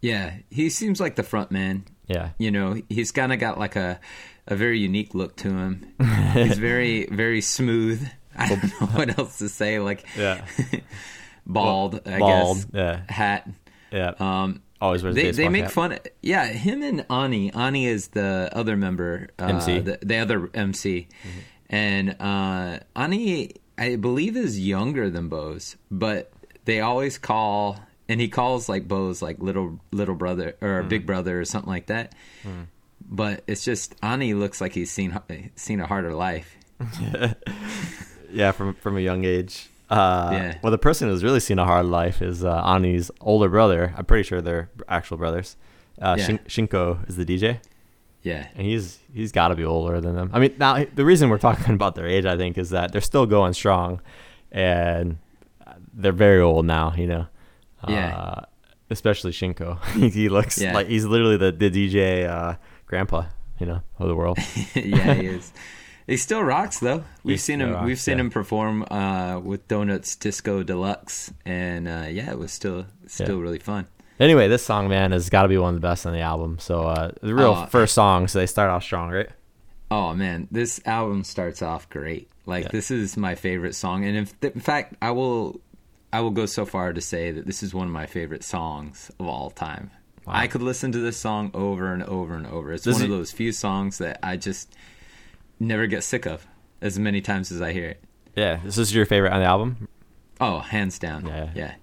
[0.00, 1.84] Yeah, he seems like the front man.
[2.07, 2.29] Yeah.
[2.37, 3.99] You know, he's kind of got like a
[4.47, 5.93] a very unique look to him.
[6.33, 8.05] he's very very smooth.
[8.35, 9.79] I don't know what else to say.
[9.79, 10.43] Like Yeah.
[11.45, 12.57] bald, I Bald.
[12.57, 12.67] guess.
[12.73, 13.01] Yeah.
[13.09, 13.49] Hat.
[13.91, 14.13] Yeah.
[14.19, 15.71] Um, Always wears they, they make cap.
[15.71, 15.97] fun.
[16.21, 17.53] Yeah, him and Ani.
[17.53, 19.79] Ani is the other member, uh, MC.
[19.79, 21.07] the, the other MC,
[21.69, 26.33] and uh, Ani, I believe, is younger than Bose, but
[26.65, 31.39] they always call, and he calls like Bo's like little little brother or big brother
[31.39, 32.13] or something like that.
[33.05, 35.19] But it's just Ani looks like he's seen
[35.55, 36.55] seen a harder life.
[38.31, 39.69] Yeah, from from a young age.
[39.89, 40.57] Uh, Yeah.
[40.63, 43.93] Well, the person who's really seen a hard life is uh, Ani's older brother.
[43.95, 45.55] I'm pretty sure they're actual brothers.
[46.01, 46.25] Uh, Yeah.
[46.25, 47.59] Shin- Shinco is the DJ,
[48.23, 50.31] Yeah, and he's he's got to be older than them.
[50.33, 53.01] I mean, now the reason we're talking about their age, I think, is that they're
[53.01, 54.01] still going strong,
[54.51, 55.17] and
[55.93, 56.93] they're very old now.
[56.97, 57.27] You know.
[57.87, 58.15] Yeah.
[58.17, 58.41] Uh,
[58.89, 59.83] especially Shinco.
[59.95, 60.73] he, he looks Yeah.
[60.73, 63.25] like he's literally the the DJ uh, grandpa.
[63.59, 64.37] You know, of the world.
[64.75, 65.53] yeah, he is.
[66.07, 67.03] He still rocks though.
[67.23, 67.71] We've He seen him.
[67.73, 68.21] rocks, we've seen yeah.
[68.25, 73.41] him perform uh, with Donuts Disco Deluxe, and uh, yeah, it was still still Yeah.
[73.43, 73.87] really fun.
[74.19, 76.57] Anyway, this song, man, has got to be one of the best on the album.
[76.59, 79.29] So uh, the real Oh, first song, so they start off strong, right?
[79.91, 82.27] Oh man, this album starts off great.
[82.45, 82.69] Like Yeah.
[82.73, 85.61] this is my favorite song, and if, in fact, I will
[86.13, 89.11] I will go so far to say that this is one of my favorite songs
[89.19, 89.89] of all time.
[90.25, 90.33] Wow.
[90.35, 92.71] I could listen to this song over and over and over.
[92.71, 94.73] It's one of those few songs that I just
[95.59, 96.47] never get sick of
[96.81, 98.03] as many times as I hear it.
[98.35, 99.87] Yeah, this is your favorite on the album.
[100.39, 101.25] Oh, hands down.
[101.25, 101.49] Yeah.
[101.55, 101.73] Yeah.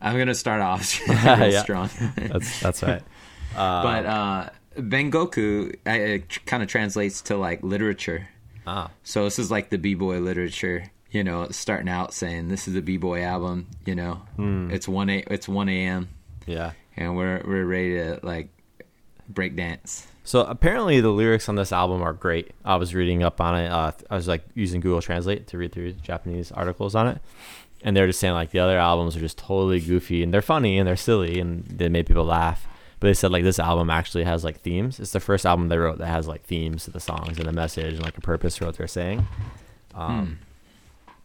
[0.00, 0.82] I'm gonna start off
[1.62, 1.88] strong.
[2.16, 3.02] That's that's right.
[3.54, 8.28] but uh Bungaku uh, it kind of translates to like literature.
[8.66, 12.74] Ah, So this is like the b-boy literature, you know, starting out saying this is
[12.76, 14.22] a b-boy album, you know.
[14.36, 14.70] Hmm.
[14.70, 16.08] It's 1 a, it's 1 a.m.
[16.46, 16.72] yeah.
[16.96, 18.48] and we're we're ready to like
[19.28, 20.06] break dance.
[20.24, 22.50] So apparently the lyrics on this album are great.
[22.64, 23.68] I was reading up on it.
[23.70, 27.20] Uh, I was like using Google Translate to read through Japanese articles on it,
[27.82, 30.78] and they're just saying like the other albums are just totally goofy and they're funny
[30.78, 32.66] and they're silly and they made people laugh.
[32.98, 34.98] But they said like this album actually has like themes.
[34.98, 37.52] It's the first album they wrote that has like themes to the songs and a
[37.52, 39.26] message and like a purpose for what they're saying.
[39.94, 40.38] Um,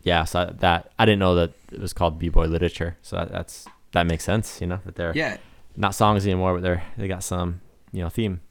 [0.04, 0.24] yeah.
[0.26, 2.98] So that I didn't know that it was called b boy literature.
[3.02, 4.60] So that, that's that makes sense.
[4.62, 5.38] You know that they're Yeah.
[5.78, 7.62] not songs anymore, but they're they got some
[7.92, 8.42] you know theme.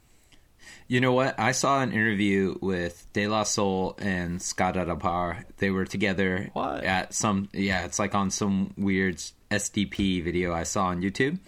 [0.87, 1.39] You know what?
[1.39, 5.45] I saw an interview with De La Soul and Scha Dara Parr.
[5.57, 6.83] They were together What?
[6.83, 9.17] at some yeah, it's like on some weird
[9.49, 11.39] SDP video I saw on YouTube.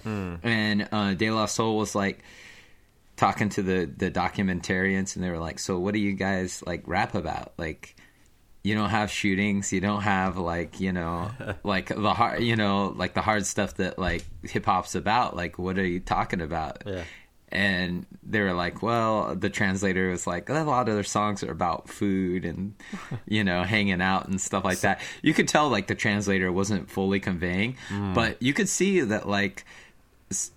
[0.44, 2.24] And uh, De La Soul was like
[3.16, 6.84] talking to the the documentarians, and they were like, "So what do you guys like
[6.88, 7.54] rap about?
[7.58, 7.96] Like."
[8.64, 9.74] You don't have shootings.
[9.74, 11.32] You don't have like you know,
[11.64, 15.36] like the hard, you know, like the hard stuff that like hip hop's about.
[15.36, 16.84] Like, what are you talking about?
[16.86, 17.04] Yeah.
[17.50, 21.52] and they were like, well, the translator was like, a lot of their songs are
[21.52, 22.74] about food and
[23.28, 25.02] you know hanging out and stuff like that.
[25.22, 28.14] You could tell like the translator wasn't fully conveying, mm.
[28.14, 29.66] but you could see that like.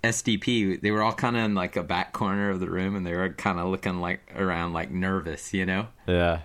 [0.03, 3.07] SDP, they were all kind of in like a back corner of the room, and
[3.07, 5.88] they were kind of looking like around, like nervous, you know.
[6.07, 6.40] Yeah.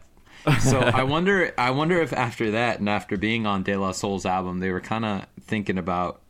[0.62, 4.26] So I wonder, I wonder if after that and after being on De La Soul's
[4.26, 6.22] album, they were kind of thinking about,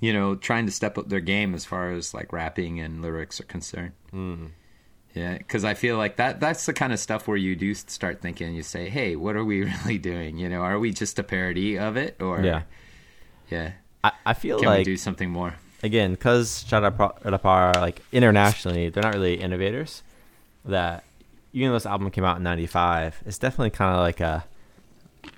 [0.00, 3.40] you know, trying to step up their game as far as like rapping and lyrics
[3.40, 3.92] are concerned.
[4.12, 4.50] Mm.
[5.14, 8.20] Yeah, because I feel like that that's the kind of stuff where you do start
[8.20, 8.52] thinking.
[8.52, 10.38] You say, "Hey, what are we really doing?
[10.38, 12.62] You know, are we just a parody of it, or Yeah.
[13.48, 13.72] yeah,
[14.02, 19.04] I, I feel can we like do something more?" again, because are like internationally, they're
[19.04, 20.02] not really innovators.
[20.64, 21.04] That
[21.54, 24.44] even though this album came out in '95, it's definitely kind of like a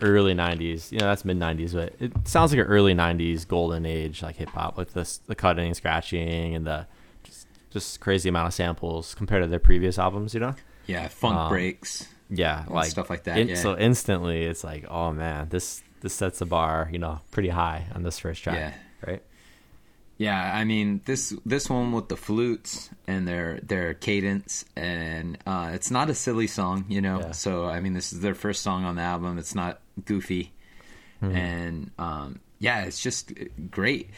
[0.02, 0.90] early '90s.
[0.90, 4.36] You know, that's mid '90s, but it sounds like an early '90s golden age, like
[4.36, 6.86] hip hop, with this the cutting, scratching, and the
[7.22, 10.34] just, just crazy amount of samples compared to their previous albums.
[10.34, 10.54] You know.
[10.86, 12.08] Yeah, funk Um, breaks.
[12.28, 13.54] Yeah, like stuff like that, in- yeah.
[13.54, 17.86] So instantly, it's like, oh man, this this sets the bar, you know, pretty high
[17.94, 18.72] on this first track, Yeah.
[19.06, 19.22] right?
[20.18, 25.72] Yeah, I mean this this one with the flutes and their their cadence and uh,
[25.74, 27.20] it's not a silly song, you know.
[27.20, 27.30] Yeah.
[27.32, 29.36] So I mean this is their first song on the album.
[29.38, 30.52] It's not goofy,
[31.20, 31.36] Hmm.
[31.36, 33.32] and um, yeah, it's just
[33.70, 34.10] great.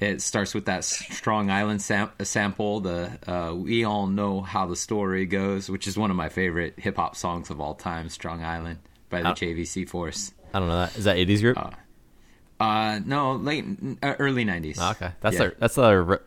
[0.00, 2.80] It starts with that Strong Island sam- sample.
[2.80, 6.74] The uh, we all know how the story goes, which is one of my favorite
[6.78, 8.08] hip hop songs of all time.
[8.08, 8.78] Strong Island
[9.10, 9.28] by the.
[9.30, 10.32] JVC Force.
[10.52, 11.58] I don't know that is that '80s group.
[11.58, 11.70] Uh,
[12.60, 13.64] no, late
[14.02, 14.78] uh, early nineties.
[14.80, 15.46] Oh, okay, that's yeah.
[15.46, 16.22] a that's a r-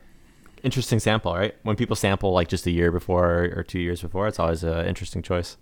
[0.63, 1.55] interesting sample, right?
[1.63, 4.85] When people sample like just a year before or two years before, it's always an
[4.85, 5.57] interesting choice.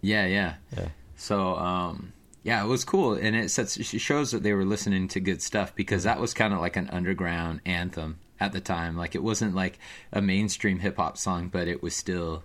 [0.00, 0.54] Yeah, yeah.
[0.76, 0.88] Yeah.
[1.16, 5.08] So, um, yeah, it was cool, and it sets it shows that they were listening
[5.08, 8.96] to good stuff because that was kind of like an underground anthem at the time.
[8.96, 9.78] Like it wasn't like
[10.12, 12.44] a mainstream hip hop song, but it was still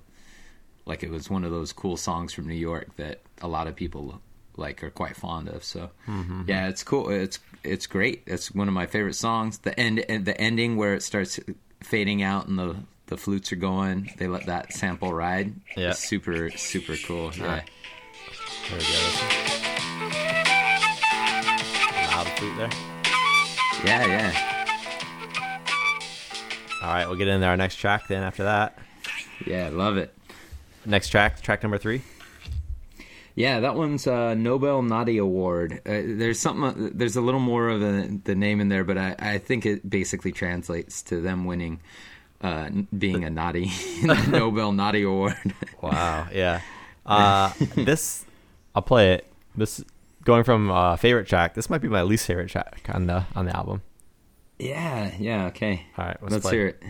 [0.86, 3.76] like it was one of those cool songs from New York that a lot of
[3.76, 4.22] people
[4.58, 5.64] like are quite fond of.
[5.64, 5.92] So,
[6.48, 7.10] yeah, it's cool.
[7.10, 8.24] It's it's great.
[8.26, 9.60] It's one of my favorite songs.
[9.60, 11.40] The end, the ending where it starts
[11.84, 12.76] fading out and the
[13.08, 14.10] the flutes are going.
[14.18, 15.54] They let that sample ride.
[15.76, 15.90] Yeah.
[15.90, 17.32] It's super super cool.
[17.36, 17.62] Yeah.
[18.70, 20.42] There we go.
[22.12, 22.70] Loud flute there.
[23.84, 24.68] Yeah, yeah,
[26.84, 28.22] All right, we'll get into our next track then.
[28.22, 28.78] After that,
[29.46, 29.70] yeah.
[29.72, 30.14] Love it.
[30.86, 32.04] next track, track number three.
[33.36, 35.82] Yeah, that one's uh, Nobel Naughty Award.
[35.86, 36.92] Uh, there's something.
[36.94, 39.90] There's a little more of a, the name in there, but I, I think it
[39.90, 41.80] basically translates to them winning,
[42.42, 43.72] uh, being a naughty
[44.28, 45.36] Nobel Naughty Award.
[45.82, 46.28] Wow.
[46.32, 46.62] Yeah.
[47.06, 48.24] Uh, this
[48.76, 49.26] I'll play it.
[49.56, 49.84] This
[50.24, 51.56] going from uh, favorite track.
[51.56, 53.82] This might be my least favorite track on the on the album.
[54.60, 55.48] yeah, yeah.
[55.48, 55.88] Okay.
[55.98, 56.52] All right, let's let's play.
[56.56, 56.84] hear it.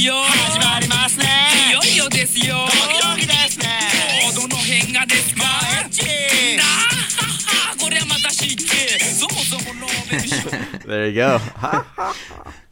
[0.00, 0.14] まりますよ。
[0.14, 1.26] 始まりますね。
[1.68, 2.54] いよいよですよ。
[2.64, 3.66] ドキドキですね。
[4.34, 5.42] どの辺がですか。
[5.42, 5.48] な
[7.72, 8.64] あこれはまた知って
[9.04, 10.36] そもそもノーベル賞。
[10.88, 11.40] There you go.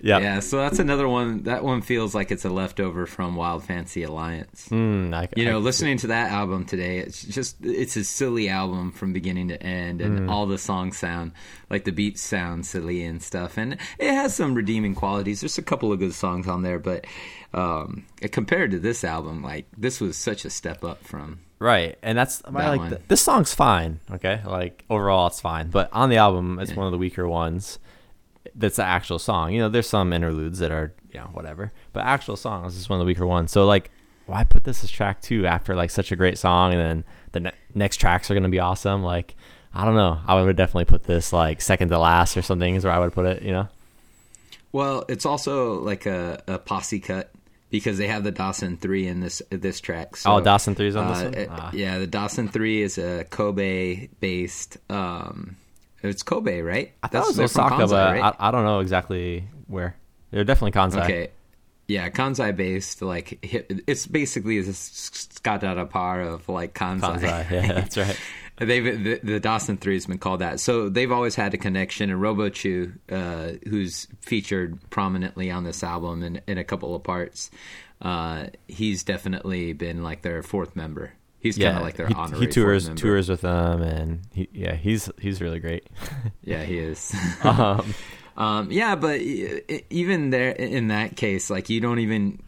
[0.00, 0.18] yeah.
[0.18, 1.42] Yeah, so that's another one.
[1.44, 4.68] That one feels like it's a leftover from Wild Fancy Alliance.
[4.70, 8.48] Mm, I, you I- know, listening to that album today, it's just it's a silly
[8.48, 11.32] album from beginning to end, and all the songs sound
[11.70, 15.40] like the beats sound silly and stuff, and it has some redeeming qualities.
[15.40, 17.04] There's a couple of good songs on there, but
[17.54, 21.40] um, compared to this album, like this was such a step up from.
[21.58, 22.90] Right, and that's That like one.
[22.90, 24.00] th- this song's fine.
[24.12, 27.78] Okay, like overall it's fine, but on the album it's one of the weaker ones.
[28.58, 29.52] That's the actual song.
[29.52, 32.98] You know, there's some interludes that are you know whatever, but actual songs is one
[32.98, 33.50] of the weaker ones.
[33.52, 33.90] So like,
[34.26, 37.40] why put this as track two after like such a great song, and then the
[37.40, 39.02] ne- next tracks are gonna be awesome?
[39.02, 39.34] Like,
[39.74, 40.20] I don't know.
[40.26, 43.12] I would definitely put this like second to last or something is where I would
[43.12, 43.42] put it.
[43.42, 43.68] You know.
[44.72, 47.30] Well, it's also like a, a posse cut
[47.70, 50.16] because they have the Dassen Three in this this track.
[50.16, 51.58] So, Oh, Dassen 3 's on this uh, one?
[51.60, 51.70] Ah.
[51.72, 54.78] Yeah, the Dassen Three is a Kobe based.
[54.90, 55.56] Um,
[56.02, 56.92] it's Kobe, right?
[57.02, 58.34] I thought they're it was Osaka, Kansai, but right?
[58.38, 59.96] I, I don't know exactly where.
[60.30, 61.04] They're definitely Kansai.
[61.04, 61.30] Okay.
[61.88, 67.20] Yeah, Kansai based, like it's basically the Scott par of like Kansai.
[67.20, 67.50] Kansai.
[67.50, 68.18] Yeah, that's right.
[68.58, 72.10] They've the, the Dassen Three has been called that, so they've always had a connection.
[72.10, 77.50] And Robochu, uh, who's featured prominently on this album in, in a couple of parts,
[78.00, 82.46] uh, he's definitely been like their fourth member He's kind of like their he, honorary
[82.46, 83.00] he tours member.
[83.00, 85.86] tours with them, and he, yeah, he's he's really great.
[86.42, 87.14] Yeah, he is.
[87.42, 87.94] um,
[88.36, 92.42] Um, yeah, but even there in that case, like you don't even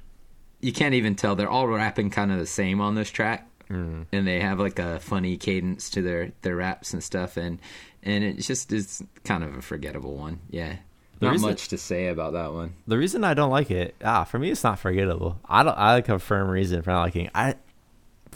[0.61, 4.05] you can't even tell they're all rapping kind of the same on this track, Mm.
[4.13, 7.59] and they have like a funny cadence to their their raps and stuff, and
[8.03, 10.41] and it just is kind of a forgettable one.
[10.51, 10.77] Yeah,
[11.21, 12.75] The not reason- much to say about that one.
[12.87, 15.39] the reason I don't like it, ah, for me, it's not forgettable.
[15.47, 15.77] I don't.
[15.79, 17.31] I like a firm reason for not liking.
[17.35, 17.55] I,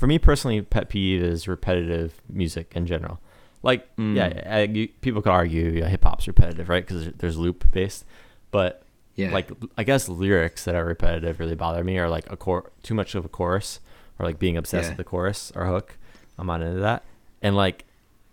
[0.03, 3.21] for me personally, pet peeve is repetitive music in general.
[3.63, 4.17] Like, Mm.
[4.17, 6.85] yeah, I, you, people could argue yeah, hip hop's repetitive, right?
[6.85, 8.05] Because there's loop based,
[8.51, 8.83] but
[9.15, 9.31] Yeah.
[9.33, 12.95] like I guess lyrics that are repetitive really bother me, or like a core too
[12.95, 13.79] much of a chorus,
[14.19, 14.91] or like being obsessed Yeah.
[14.91, 15.97] with the chorus or hook.
[16.37, 17.05] I'm not into that.
[17.41, 17.85] And like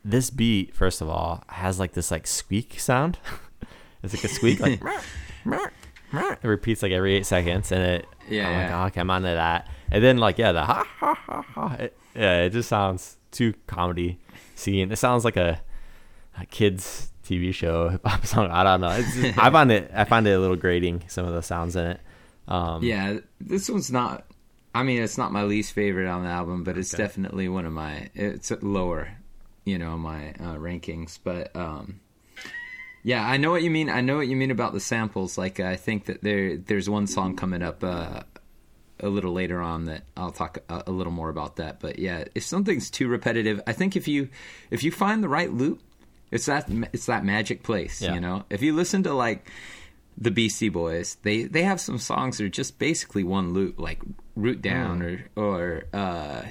[0.04, 3.20] this beat, first of all, has like this like squeak sound.
[4.02, 4.82] it's like a squeak, like
[6.14, 8.84] it repeats like every eight seconds, and it Yeah, I'm like, yeah.
[8.84, 9.68] oh, okay, I'm onto that.
[9.92, 11.76] And then like yeah, the ha ha ha ha.
[11.80, 14.20] It, yeah, it just sounds too comedy
[14.56, 14.92] scene.
[14.92, 15.62] It sounds like a,
[16.40, 18.50] a kids TV show hip hop song.
[18.52, 18.90] I don't know.
[18.92, 21.04] It's just, I find it I find it a little grating.
[21.08, 22.00] Some of the sounds in it.
[22.48, 24.26] Um, Yeah, this one's not.
[24.74, 27.04] I mean, it's not my least favorite on the album, but it's Okay.
[27.04, 28.10] definitely one of my.
[28.16, 29.10] It's lower,
[29.66, 31.18] you know, my uh, rankings.
[31.24, 32.00] But um,
[33.04, 33.90] yeah, I know what you mean.
[33.90, 35.38] I know what you mean about the samples.
[35.38, 38.22] Like, I think that there there's one song coming up uh,
[39.00, 41.80] a little later on that I'll talk a, a little more about that.
[41.80, 44.30] But yeah, if something's too repetitive, I think if you
[44.72, 45.82] if you find the right loop,
[46.32, 48.02] it's that it's that magic place.
[48.02, 48.16] Yeah.
[48.16, 49.50] You know, if you listen to like
[50.18, 54.02] the Beastie Boys, they they have some songs that are just basically one loop, like
[54.36, 56.44] "Root Down" or or uh,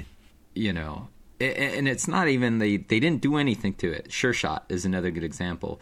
[0.55, 1.09] you know,
[1.41, 4.11] and it's not even they they didn't do anything to it.
[4.11, 5.81] Sure Shot is another good example,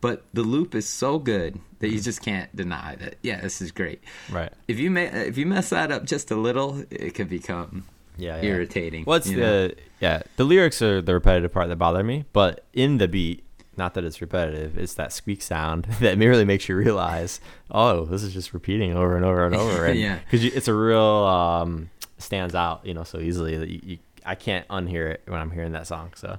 [0.00, 3.16] but the loop is so good that you just can't deny that.
[3.22, 4.02] Yeah, this is great.
[4.30, 4.52] Right.
[4.66, 7.84] If you ma- if you mess that up just a little, it could become
[8.16, 8.42] Yeah, yeah.
[8.50, 9.04] irritating.
[9.04, 9.68] What's you know?
[9.68, 10.22] the yeah?
[10.36, 13.44] The lyrics are the repetitive part that bother me, but in the beat,
[13.76, 18.22] not that it's repetitive, it's that squeak sound that really makes you realize, oh, this
[18.24, 19.86] is just repeating over and over and over.
[19.86, 20.18] And, Yeah.
[20.18, 24.34] because it's a real um, stands out, you know, so easily that you, you I
[24.34, 26.12] can't unhear it when I'm hearing that song.
[26.16, 26.38] So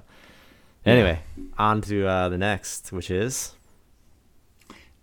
[0.86, 1.20] anyway,
[1.58, 3.52] on to uh, the next, which is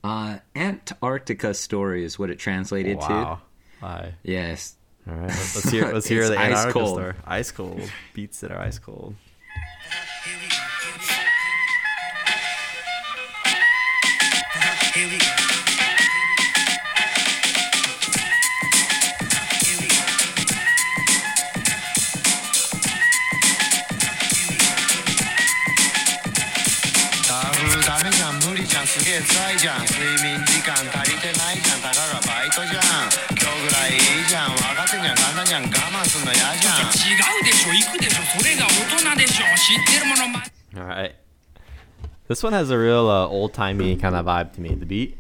[0.03, 3.41] Uh, Antarctica story is what it translated wow.
[3.81, 4.01] Hi.
[4.01, 4.13] to.
[4.23, 4.75] Yes.
[5.07, 6.97] All right, let's, let's hear let's hear It's the ice Antarctica cold.
[6.97, 7.13] story.
[7.25, 9.15] Ice cold beats that are ice cold.
[14.93, 15.46] Here we go.
[28.96, 40.42] すげえ辛いじゃん睡眠時間足りてないじゃんたかがバイトじゃん今日ぐらいいいじゃん分かってんじゃん簡単じゃん我慢すんの嫌じゃん違うでしょ行くでしょそれが大人でしょ知ってるものま
[40.74, 41.12] All right.
[42.28, 44.74] This one has a real uh, old timey kind of vibe to me.
[44.74, 45.18] The beat,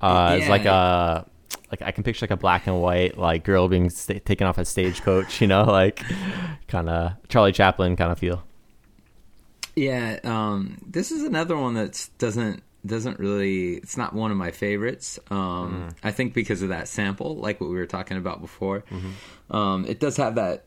[0.00, 1.26] uh, it's like a
[1.72, 4.56] like I can picture like a black and white like girl being sta- taken off
[4.56, 5.40] a stagecoach.
[5.40, 6.00] You know, like
[6.68, 8.44] kind of Charlie Chaplin kind of feel.
[9.74, 13.75] Yeah, um, this is another one that doesn't doesn't really.
[13.75, 15.19] It's not one of my favorites.
[15.31, 18.83] Um, I think because of that sample, like what we were talking about before.
[19.49, 20.65] Um, it does have that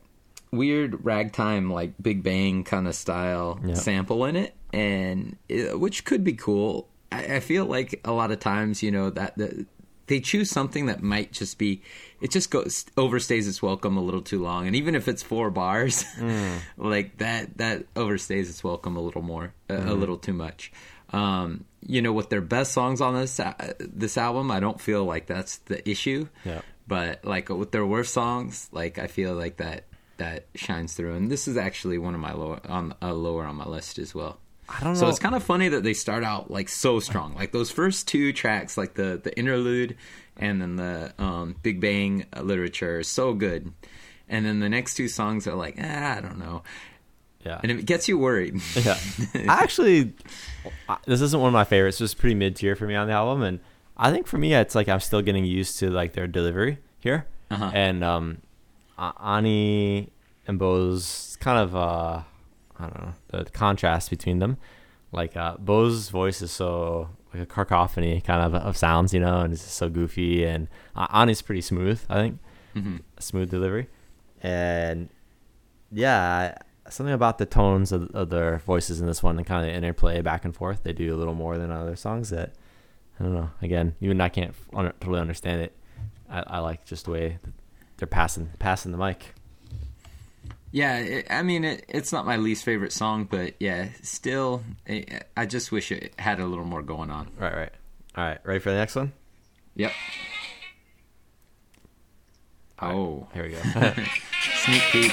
[0.51, 3.77] weird ragtime, like Big Bang kind of style Yep.
[3.77, 6.87] sample in it, and it, which could be cool.
[7.11, 9.65] I, I feel like a lot of times, you know, that the,
[10.07, 11.81] they choose something that might just be
[12.21, 15.51] it just goes overstays its welcome a little too long and even if it's four
[15.51, 16.05] bars
[16.77, 20.71] like that that overstays its welcome a little more a, a little too much
[21.11, 25.03] um you know with their best songs on this uh, this album i don't feel
[25.05, 26.61] like that's the issue Yeah.
[26.87, 29.85] but like with their worst songs like i feel like that
[30.17, 33.55] that shines through and this is actually one of my lower on uh, lower on
[33.55, 34.37] my list as well
[34.69, 34.99] I don't know.
[34.99, 37.33] so it's kind of funny that they start out like so strong.
[37.35, 39.95] Like those first two tracks, like the the interlude
[40.35, 43.71] and then the um, Big Bang literature, is so good.
[44.27, 46.63] And then the next two songs are like, ah, I don't know,
[47.45, 47.59] yeah.
[47.63, 48.59] and it gets you worried.
[48.75, 48.97] yeah.
[49.35, 50.13] I actually,
[51.05, 51.95] this isn't one of my favorites.
[52.01, 53.59] It's just pretty mid tier for me on the album, and
[53.95, 57.25] I think for me, it's like I'm still getting used to like their delivery here,
[57.51, 57.71] Uh-huh.
[57.73, 58.37] and um,
[58.97, 60.09] Ani
[60.47, 62.21] and Bo's kind of uh,
[62.79, 64.57] I don't know the, contrast between them.
[65.11, 69.41] Like uh, Bo's voice is so like a cacophony kind of of sounds, you know,
[69.41, 72.01] and it's so goofy, and uh, Ani's pretty smooth.
[72.09, 72.39] I think
[73.19, 73.87] smooth delivery,
[74.43, 75.09] and
[75.91, 79.69] yeah, I- something about the tones of, of their voices in this one and kind
[79.69, 80.83] of interplay back and forth.
[80.83, 82.53] They do a little more than other songs that
[83.19, 83.49] I don't know.
[83.61, 85.75] Again, even I can't un- totally understand it.
[86.29, 87.53] I, I like just the way that
[87.97, 89.33] they're passing passing the mic.
[90.71, 95.21] Yeah, it, I mean, it, it's not my least favorite song, but yeah, still, I,
[95.35, 97.29] I just wish it had a little more going on.
[97.39, 97.71] Right, right.
[98.15, 99.13] All right, ready for the next one?
[99.75, 99.91] Yep.
[102.79, 103.57] Oh, Here we go.
[104.65, 105.11] sneak peek.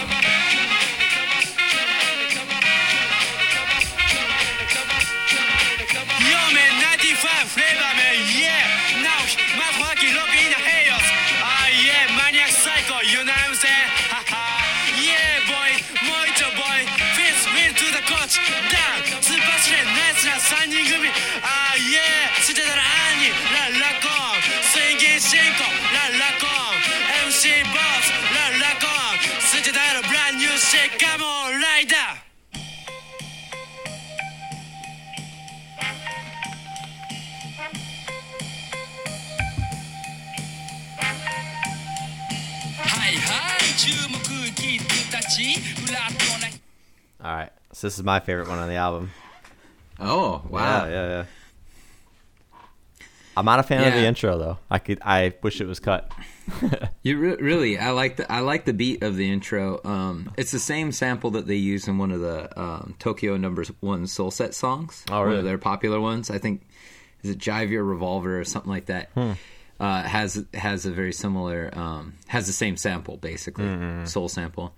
[47.25, 47.51] All right,
[47.85, 49.11] this is my favorite one on the album.
[50.01, 50.87] Oh, wow.
[50.87, 51.25] Yeah, yeah, yeah.
[53.37, 54.59] I'm not a fan of the intro though.
[54.71, 56.11] I could, I wish it was cut.
[57.03, 59.81] You re- really, I like the I like the beat of the intro.
[59.85, 63.63] Um, it's the same sample that they use in one of the um, Tokyo Number
[63.81, 65.05] One Soul Set songs.
[65.11, 65.39] Oh, One really?
[65.41, 66.31] of their popular ones.
[66.31, 66.63] I think
[67.23, 69.11] is it Jive Your Revolver or something like that.
[69.15, 69.33] Hmm.
[69.81, 74.05] Uh, has has a very similar um, has the same sample basically Mm-hmm.
[74.07, 74.75] soul sample.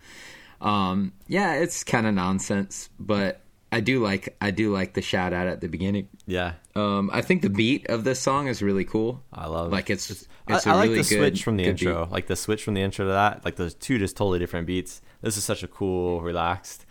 [0.60, 3.40] Um, yeah, it's kind of nonsense, but
[3.72, 6.08] I do like I do like the shout out at the beginning.
[6.26, 9.22] Yeah, Um, I think the beat of this song is really cool.
[9.32, 9.70] I love.
[9.72, 11.88] like it's it's I, like really the good, switch from the good beat.
[11.88, 13.44] intro, like the switch from the intro to that.
[13.44, 15.02] Like those two just totally different beats.
[15.20, 16.86] This is such a cool, relaxed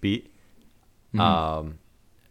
[0.00, 0.32] beat.
[1.14, 1.20] Mm-hmm.
[1.20, 1.78] Um,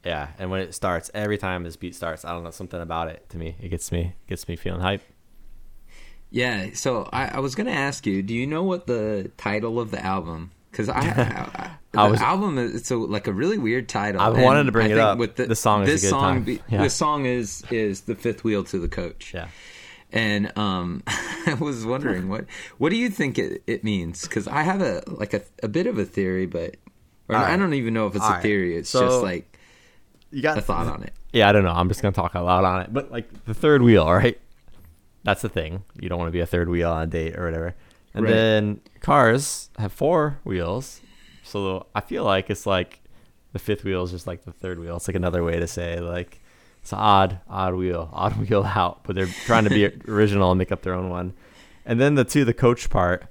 [0.06, 3.10] yeah, and when it starts, every time this beat starts, I don't know something about
[3.10, 3.28] it.
[3.30, 5.02] To me, it gets me gets me feeling hype.
[6.32, 9.80] Yeah, so I, I was going to ask you, do you know what the title
[9.80, 10.52] of the album?
[10.72, 13.90] Because I, I, I- the I was- album is it's a, like a really weird
[13.90, 14.22] title.
[14.22, 15.18] I've wanted to bring I it up.
[15.18, 16.44] With the, This song is a this good song, time.
[16.44, 16.84] be- Yeah.
[16.84, 19.34] This song is is the fifth wheel to the coach.
[19.34, 19.48] Yeah,
[20.12, 22.46] and um, I was wondering what
[22.78, 24.22] what do you think it, it means?
[24.22, 26.76] Because I have a like a, a bit of a theory, but
[27.28, 28.42] or All I don't even know if it's All a right.
[28.44, 28.76] theory.
[28.78, 29.58] It's So- just like
[30.32, 31.14] you got a thought on it.
[31.34, 31.72] Yeah, I don't know.
[31.72, 32.94] I'm just gonna talk out loud on it.
[32.94, 34.40] But like the third wheel, all right?
[35.24, 35.84] That's the thing.
[36.00, 37.76] You don't want to be a third wheel on a date or whatever.
[38.14, 38.32] And Right.
[38.32, 41.02] then cars have four wheels,
[41.44, 43.02] so I feel like it's like
[43.54, 44.96] the fifth wheel is just like the third wheel.
[44.98, 46.40] It's like another way to say like
[46.82, 49.04] it's an odd, odd wheel, odd wheel out.
[49.04, 51.34] But they're trying to be original and make up their own one.
[51.86, 53.26] And then the two, the coach part.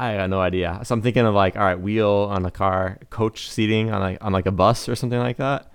[0.00, 0.78] I got no idea.
[0.84, 4.18] So I'm thinking of like, all right, wheel on a car, coach seating on like
[4.24, 5.72] on like a bus or something like that.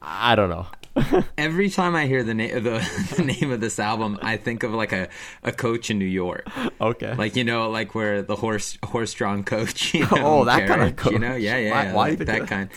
[0.00, 0.66] I don't know.
[1.38, 4.72] Every time I hear the name the, the name of this album, I think of
[4.72, 5.08] like a,
[5.42, 6.46] a coach in New York.
[6.80, 7.14] Okay.
[7.14, 9.94] like you know, like where the horse horse drawn coach.
[9.94, 12.08] Oh, you know, Oh, that kind of carriage, You know, yeah, yeah, Why- yeah, why
[12.10, 12.68] like that kind.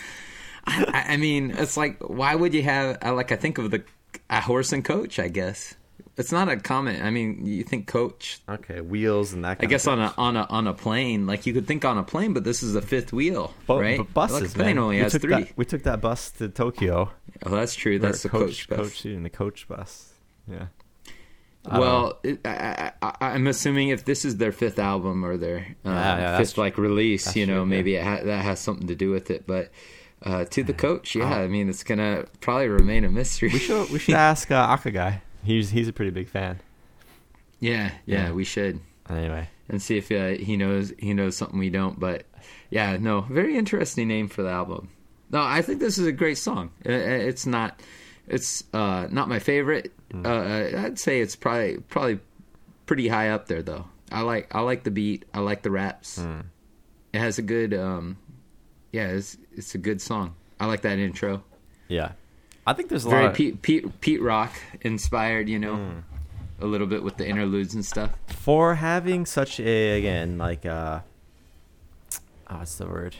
[0.66, 2.98] I, I- mean, it's like why would you have?
[3.04, 3.82] Uh, like I think of the
[4.30, 5.18] a horse and coach.
[5.18, 5.74] I guess
[6.16, 7.02] it's not a comment.
[7.04, 8.40] I mean, you think coach.
[8.48, 9.52] Okay, wheels and that.
[9.52, 11.84] I Kind guess of on a on a on a plane, like you could think
[11.84, 13.98] on a plane, but this is a fifth wheel, But, right?
[13.98, 14.78] but buses, like man.
[14.78, 15.30] only we took three.
[15.44, 17.10] That, we took that bus to Tokyo.
[17.46, 17.98] Oh, that's true.
[17.98, 18.68] That's the Or coach.
[18.68, 18.76] bus.
[18.78, 20.12] coach the coach bus.
[20.50, 20.66] Yeah.
[21.70, 25.58] Well, it, I, I, I- I'm assuming if this is their fifth album or their
[25.84, 27.64] uh, Yeah, yeah, fifth like release, that's you know, true, yeah.
[27.76, 29.46] maybe it ha- that has something to do with it.
[29.46, 29.70] But
[30.22, 31.26] uh, to the coach, yeah.
[31.38, 33.50] I mean, it's gonna probably remain a mystery.
[33.52, 35.22] We should we should ask uh, Aka guy.
[35.44, 36.60] He's he's a pretty big fan.
[37.60, 38.32] yeah, yeah, Yeah.
[38.32, 38.80] we should
[39.10, 41.98] Anyway, and see if uh, he knows he knows something we don't.
[42.00, 42.24] But
[42.70, 44.88] yeah, no, very interesting name for the album.
[45.30, 46.70] No, I think this is a great song.
[46.84, 47.80] It's not,
[48.26, 49.92] it's uh, not my favorite.
[50.10, 50.24] Hmm.
[50.26, 52.20] Uh, I'd say it's probably probably
[52.86, 53.84] pretty high up there though.
[54.10, 55.26] I like I like the beat.
[55.34, 56.18] I like the raps.
[56.22, 56.40] Hmm.
[57.12, 58.16] It has a good, um,
[58.92, 60.34] yeah, it's it's a good song.
[60.60, 61.42] I like that intro.
[61.88, 62.12] yeah,
[62.66, 63.30] I think there's a Very lot.
[63.32, 65.98] Of, Pete, Pete Pete Rock inspired, you know, Hmm.
[66.60, 68.10] a little bit with the interludes and stuff.
[68.28, 71.00] for having such a again like uh,
[72.50, 73.16] oh, what's the word?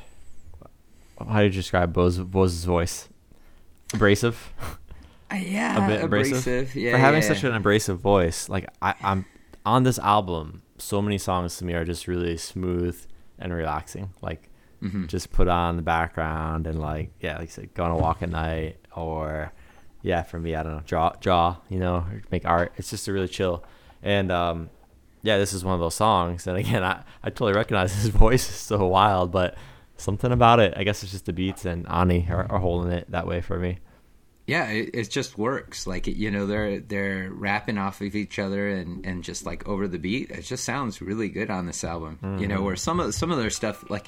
[1.27, 3.09] How do you describe Bose Bose's voice?
[3.95, 4.53] Abrasive.
[5.31, 6.39] Uh, yeah, a bit abrasive.
[6.39, 6.75] abrasive.
[6.77, 7.29] Yeah, for having yeah.
[7.29, 9.27] such an abrasive voice, like I, I'm
[9.67, 12.99] on this album, so many songs to me are just really smooth
[13.39, 14.11] and relaxing.
[14.23, 14.49] Like
[14.83, 15.07] Mm-hmm.
[15.07, 18.31] just put on the background and like yeah, like said, go on a walk at
[18.31, 19.53] night or
[20.03, 22.75] yeah, for me, I don't know, draw draw, you know, make art.
[22.77, 23.65] It's just a really chill.
[24.05, 24.71] And um
[25.23, 26.47] yeah, this is one of those songs.
[26.47, 29.57] And again, I, I totally recognize his voice is so wild, but
[29.99, 33.11] something about it, I guess it's just the beats and Ani are, are holding it
[33.11, 33.79] that way for me.
[34.47, 35.87] yeah, it, it just works.
[35.87, 39.87] Like you know, they're they're rapping off of each other and and just like over
[39.87, 40.31] the beat.
[40.31, 42.39] It just sounds really good on this album.
[42.41, 44.07] You know, where some of some of their stuff like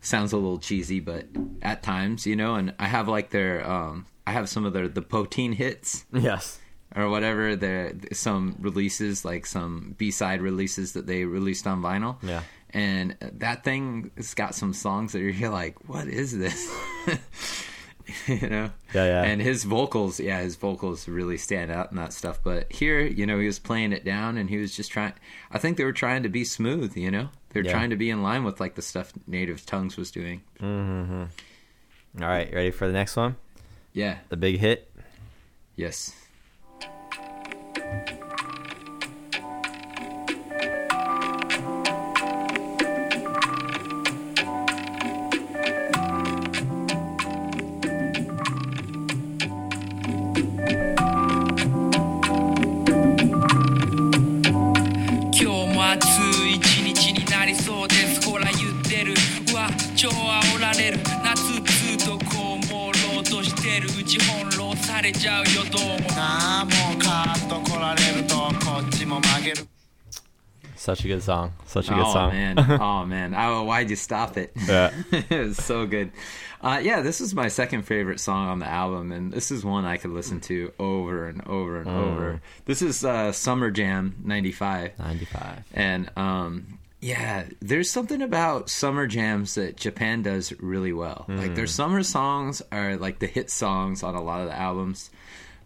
[0.00, 1.26] sounds a little cheesy, but
[1.62, 2.54] at times, you know.
[2.54, 6.58] And I have like their um, I have some of their the Poteen hits Yes.
[6.96, 7.54] or whatever.
[7.56, 12.16] There some releases like some B side releases that they released on vinyl.
[12.22, 12.42] Yeah.
[12.74, 16.70] And that thing has got some songs that you're like, what is this?
[18.28, 18.70] you know.
[18.92, 19.22] Yeah, yeah.
[19.22, 22.40] And his vocals, yeah, his vocals really stand out in that stuff.
[22.44, 25.14] But here, you know, he was playing it down, and he was just trying.
[25.50, 26.96] I think they were trying to be smooth.
[26.96, 27.72] You know, they're Yeah.
[27.72, 30.42] trying to be in line with like the stuff Native Tongues was doing.
[30.60, 31.24] Mm-hmm.
[32.22, 33.36] All right, ready for the next one?
[33.92, 34.18] Yeah.
[34.28, 34.90] The big hit.
[35.76, 36.12] Yes.
[65.03, 69.65] れちゃうよどうもなあもうカーッと来られるとこっちも曲げる
[70.75, 71.51] Such a good song.
[71.65, 72.31] Such a good oh song.
[72.31, 72.57] man.
[72.81, 73.35] Oh man.
[73.35, 74.53] Oh, why'd you stop it?
[74.65, 74.91] Yeah.
[75.11, 76.09] it was so good.
[76.61, 79.83] Uh, yeah, this is my second favorite song on the album, and this is one
[79.83, 82.41] I could listen to over and over and over.
[82.63, 85.63] This is uh, Summer Jam '95, 95.
[85.73, 91.26] and um, yeah, there's something about summer jams that Japan does really well.
[91.28, 95.10] Like their summer songs are like the hit songs on a lot of the albums.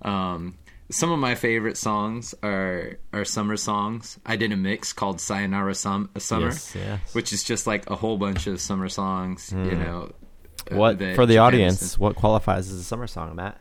[0.03, 0.57] Um,
[0.91, 4.19] some of my favorite songs are are summer songs.
[4.27, 7.15] I did a mix called Sayonara Sum- Summer, Yes, yes.
[7.15, 9.53] which is just like a whole bunch of summer songs.
[9.53, 10.11] You know,
[10.73, 11.99] uh, What for the Japan audience?
[11.99, 13.61] What qualifies as a summer song, Matt?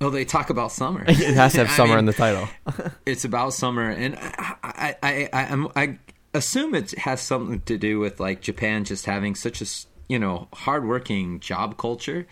[0.00, 1.04] Oh, they talk about summer.
[1.08, 2.48] It has to have I summer mean, in the title.
[3.06, 5.98] it's about summer, and I, I, I, I, I'm, I
[6.36, 9.66] assume it has something to do with like Japan just having such a
[10.08, 12.26] you know hardworking job culture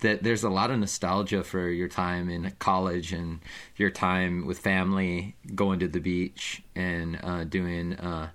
[0.00, 3.40] that there's a lot of nostalgia for your time in college and
[3.76, 8.30] your time with family, going to the beach and uh, doing uh,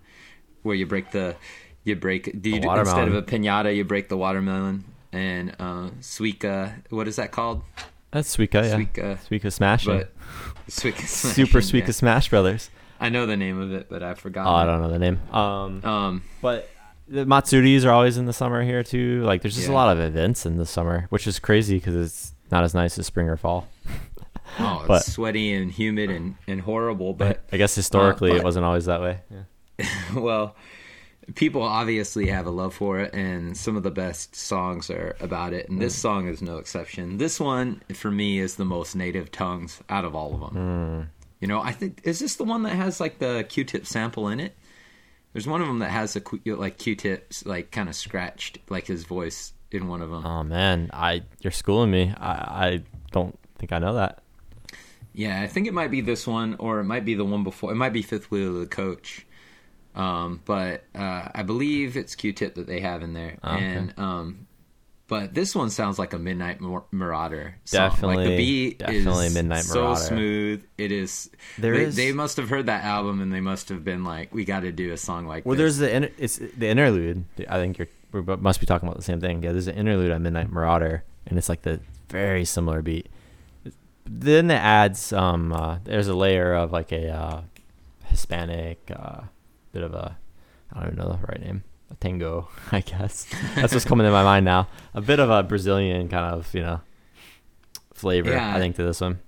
[0.61, 1.35] where you break the
[1.83, 5.89] you break do you do, instead of a pinata you break the watermelon and uh,
[6.01, 6.73] suika.
[6.89, 7.61] What is that called?
[8.11, 8.77] That's Suika, yeah.
[8.77, 9.17] Suika.
[9.27, 9.85] Suika.
[9.85, 10.13] But
[10.69, 11.91] Suika Super Suika yeah.
[11.91, 12.69] Smash Brothers.
[13.03, 14.47] I know the name of it, but I forgot.
[14.47, 15.19] Oh, I don't know the name.
[15.31, 16.69] Um, Um, but
[17.07, 19.21] the Matsuris are always in the summer here too.
[19.23, 22.33] Like, there's just a lot of events in the summer, which is crazy because it's
[22.51, 23.67] not as nice as spring or fall.
[24.59, 27.13] oh, it's But- sweaty and humid and, and horrible.
[27.13, 29.19] But I guess historically Uh, it wasn't always that way.
[29.29, 29.87] Yeah.
[30.15, 30.55] well,
[31.35, 35.51] people obviously have a love for it, and some of the best songs are about
[35.53, 35.67] it.
[35.69, 35.81] And Mm.
[35.81, 37.17] this song is no exception.
[37.17, 40.55] This one, for me, is the most native tongues out of all of them.
[40.55, 41.07] Mm.
[41.43, 44.39] You know, I think is this the one that has like the Q-tip sample in
[44.39, 44.55] it?
[45.33, 49.03] There's one of them that has a like Q-tips like kind of scratched like his
[49.03, 50.25] voice in one of them.
[50.25, 52.13] Oh man, I you're schooling me.
[52.17, 54.23] I I don't think I know that.
[55.11, 57.73] Yeah, I think it might be this one, or it might be the one before.
[57.73, 59.25] It might be Fifth Wheel of the Coach.
[59.95, 63.65] Um, but uh, I believe it's Q-Tip that they have in there, okay.
[63.65, 64.47] and um,
[65.07, 67.55] but this one sounds like a Midnight Marauder.
[67.65, 67.81] Song.
[67.81, 69.95] like Definitely- the beat definitely is Midnight Marauder.
[69.99, 70.63] so smooth.
[70.77, 71.29] It is.
[71.57, 74.33] There they, is- they must have heard that album, and they must have been like,
[74.33, 75.47] "We got to do a song like this.
[75.47, 77.25] Well, this." there's the inter- it's the interlude.
[77.49, 79.43] I think you're we must be talking about the same thing.
[79.43, 81.79] Yeah, there's an interlude on Midnight Marauder, and it's like the
[82.09, 83.09] very similar beat.
[84.05, 87.41] Then it adds um uh, there's a layer of like a uh,
[88.05, 89.21] Hispanic uh,
[89.71, 90.17] bit of a
[90.71, 91.63] I don't even know the right name
[91.99, 93.25] tango I guess.
[93.55, 94.67] That's what's coming to my mind now.
[94.93, 96.81] A bit of a Brazilian kind of you know
[97.93, 98.55] flavor Yeah.
[98.55, 99.19] I think to this one.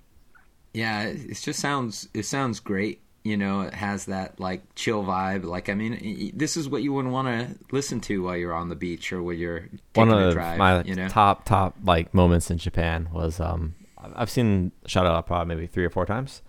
[0.73, 5.43] Yeah it just sounds it sounds great you know it has that like chill vibe
[5.45, 8.69] like i mean this is what you would want to listen to while you're on
[8.69, 9.61] the beach or when you're
[9.93, 11.07] taking one of a drive my you know?
[11.07, 13.73] top top like moments in Japan was um
[14.15, 16.41] I've seen shout out probably maybe three or four times,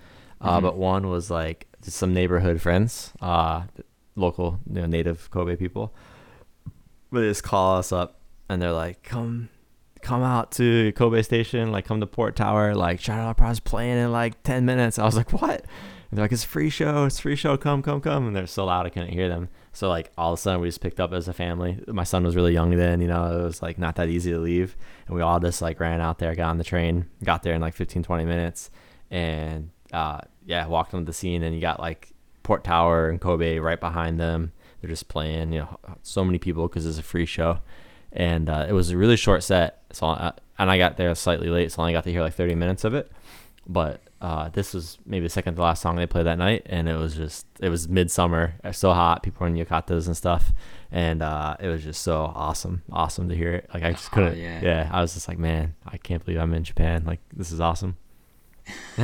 [0.43, 0.49] Mm-hmm.
[0.49, 3.63] uh, but one was like just some neighborhood friends, uh,
[4.17, 5.95] local you know native Kobe people,
[7.11, 9.49] but they just call us up and they're like come.
[10.03, 13.99] Come out to Kobe Station, like come to Port Tower, like Scha Dara Parr's playing
[13.99, 15.01] in like ten minutes.
[15.01, 15.65] I was like, what?
[16.11, 18.29] And they're like, it's free show, it's free show, come, come, come.
[18.29, 19.49] And they're so loud I couldn't hear them.
[19.73, 21.83] So like all of a sudden we just picked up as a family.
[21.89, 24.39] My son was really young then, you know, it was like not that easy to
[24.39, 24.77] leave.
[25.07, 27.61] And we all just like ran out there, got on the train, got there in
[27.61, 28.71] like 15, 20 minutes.
[29.11, 32.13] And uh, yeah, walked onto the scene and you got like
[32.45, 34.53] Port Tower and Kobe right behind them.
[34.81, 37.59] They're just playing, you know, so many people because it's a free show.
[38.13, 39.83] and uh, it was a really short set.
[39.93, 42.35] So I, and I got there slightly late, so I only got to hear like
[42.35, 43.11] 30 minutes of it.
[43.67, 46.89] But uh, this was maybe the second to last song they played that night, and
[46.89, 50.17] it was just it was midsummer, it was so hot, people were in yukatas and
[50.17, 50.53] stuff,
[50.93, 53.69] and uh, it was just so awesome, awesome to hear it.
[53.75, 54.61] Like I just couldn't, Oh, yeah.
[54.63, 57.05] yeah, I was just like, man, I can't believe I'm in Japan.
[57.05, 57.97] Like this is awesome.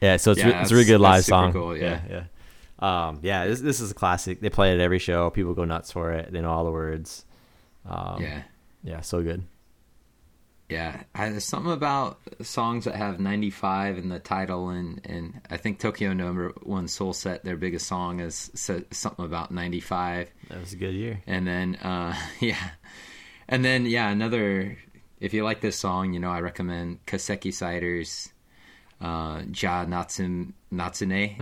[0.00, 1.52] yeah, so it's, Yeah, re- it's a really good live song.
[1.52, 1.82] cool, yeah.
[1.84, 2.22] yeah, yeah.
[2.78, 4.40] Um, yeah, this, this is a classic.
[4.40, 5.30] They play it at every show.
[5.30, 6.32] People go nuts for it.
[6.32, 7.24] They know all the words.
[7.84, 8.42] Um, yeah.
[8.84, 9.44] yeah, so good.
[10.68, 15.56] Yeah, I, there's something about songs that have 95 in the title, and, and I
[15.56, 18.50] think Tokyo Number One Soul Set, their biggest song, is
[18.90, 20.30] something about 95.
[20.50, 21.22] That was a good year.
[21.26, 22.70] And then, uh, yeah.
[23.48, 24.76] And then, yeah, another,
[25.20, 28.28] if you like this song, you know, I recommend Kaseki Cider's
[29.00, 31.40] uh, Ja Natsun, Natsune,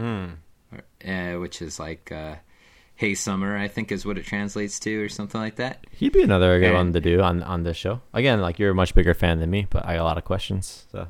[1.06, 2.36] uh, which is like uh,
[2.94, 5.84] Hey Summer, I think is what it translates to, or something like that.
[5.90, 8.00] He'd be another good And- one to do on on this show.
[8.14, 10.24] Again, like you're a much bigger fan than me, but I got a lot of
[10.24, 10.86] questions.
[10.92, 11.08] So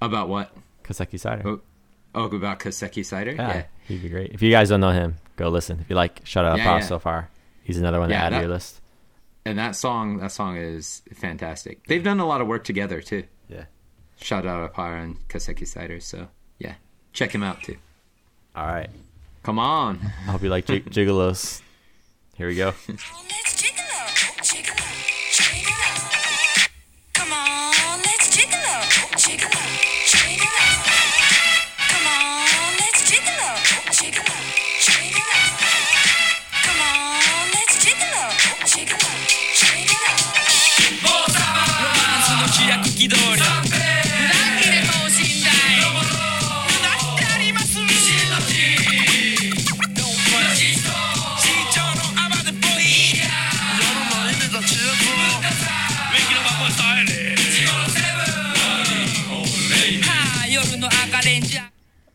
[0.00, 0.52] About what?
[0.84, 1.48] Kaseki Cider.
[1.48, 1.60] Oh,
[2.14, 3.32] oh about Kaseki Cider?
[3.32, 3.64] yeah, yeah.
[3.88, 4.32] he'd be great.
[4.32, 5.78] If you guys don't know him, go listen.
[5.80, 6.80] If you like Shut Up Yeah, yeah.
[6.80, 7.30] so far,
[7.62, 8.80] he's another one to add to that- your list.
[9.44, 13.24] and that song that song is fantastic they've done a lot of work together too
[13.48, 13.64] Yeah.
[14.20, 16.28] Scha Dara Parr and Kaseki Cider so
[16.60, 16.74] yeah
[17.12, 17.76] check him out too
[18.54, 18.90] All right.
[19.42, 21.60] come on I hope you like Jig- Gigolos.
[22.36, 22.74] Here we go.
[22.88, 23.82] Let's jiggle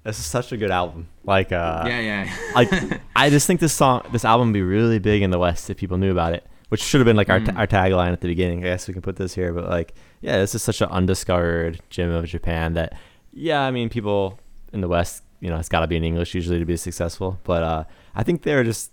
[0.07, 1.09] This is such a good album.
[1.25, 2.69] Like, uh, yeah yeah like
[3.15, 5.77] I just think this song, this album, would be really big in the West if
[5.77, 6.45] people knew about it.
[6.69, 7.57] Which should have been like our, Mm.
[7.57, 8.59] our tagline at the beginning.
[8.59, 11.81] I guess we can put this here, but like, yeah, this is such an undiscovered
[11.89, 12.93] gem of Japan that,
[13.33, 14.39] yeah, I mean, people
[14.73, 17.39] in the West, you know, it's got to be in English usually to be successful.
[17.43, 17.83] But uh,
[18.15, 18.91] I think they're just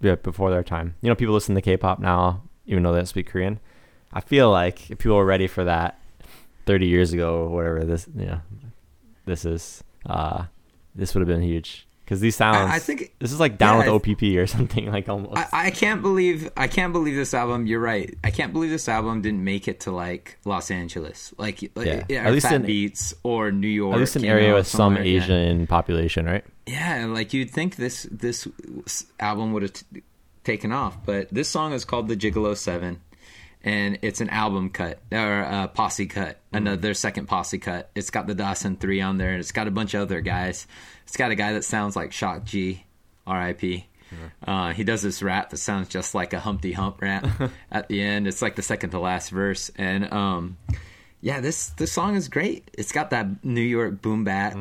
[0.00, 0.94] yeah, before their time.
[1.02, 3.60] You know, people listen to K-pop now, even though they don't speak Korean.
[4.12, 5.98] I feel like if people were ready for that
[6.66, 8.40] 30 years ago or whatever this, you know,
[9.26, 10.44] this is, uh,
[10.94, 11.86] this would have been huge.
[12.04, 15.08] Because these sounds, I think- this is like down yeah, with OPP or something like
[15.08, 15.36] almost.
[15.36, 17.68] I, I can't believe I can't believe this album.
[17.68, 18.12] You're right.
[18.24, 22.02] I can't believe this album didn't make it to like Los Angeles, like Yeah.
[22.08, 23.94] yeah, At least Fat in- Beats or New York.
[23.94, 25.22] At least an area know, with some somewhere, yeah.
[25.22, 26.44] Asian population, right?
[26.66, 28.48] Yeah, like you'd think this this
[29.20, 30.02] album would have t-
[30.42, 33.00] taken off, but this song is called the Gigolo Seven,
[33.62, 37.90] and it's an album cut or a posse cut, another second posse cut.
[37.94, 40.66] It's got the Dassen Three on there, and it's got a bunch of other guys.
[41.04, 42.84] It's got a guy that sounds like Shock G,
[43.26, 43.86] R.I.P.
[44.44, 47.26] Uh, he does this rap that sounds just like a Humpty Hump rap
[47.70, 48.26] at the end.
[48.26, 50.56] It's like the second to last verse, and um,
[51.20, 52.70] yeah, this this song is great.
[52.76, 54.54] It's got that New York boom bap,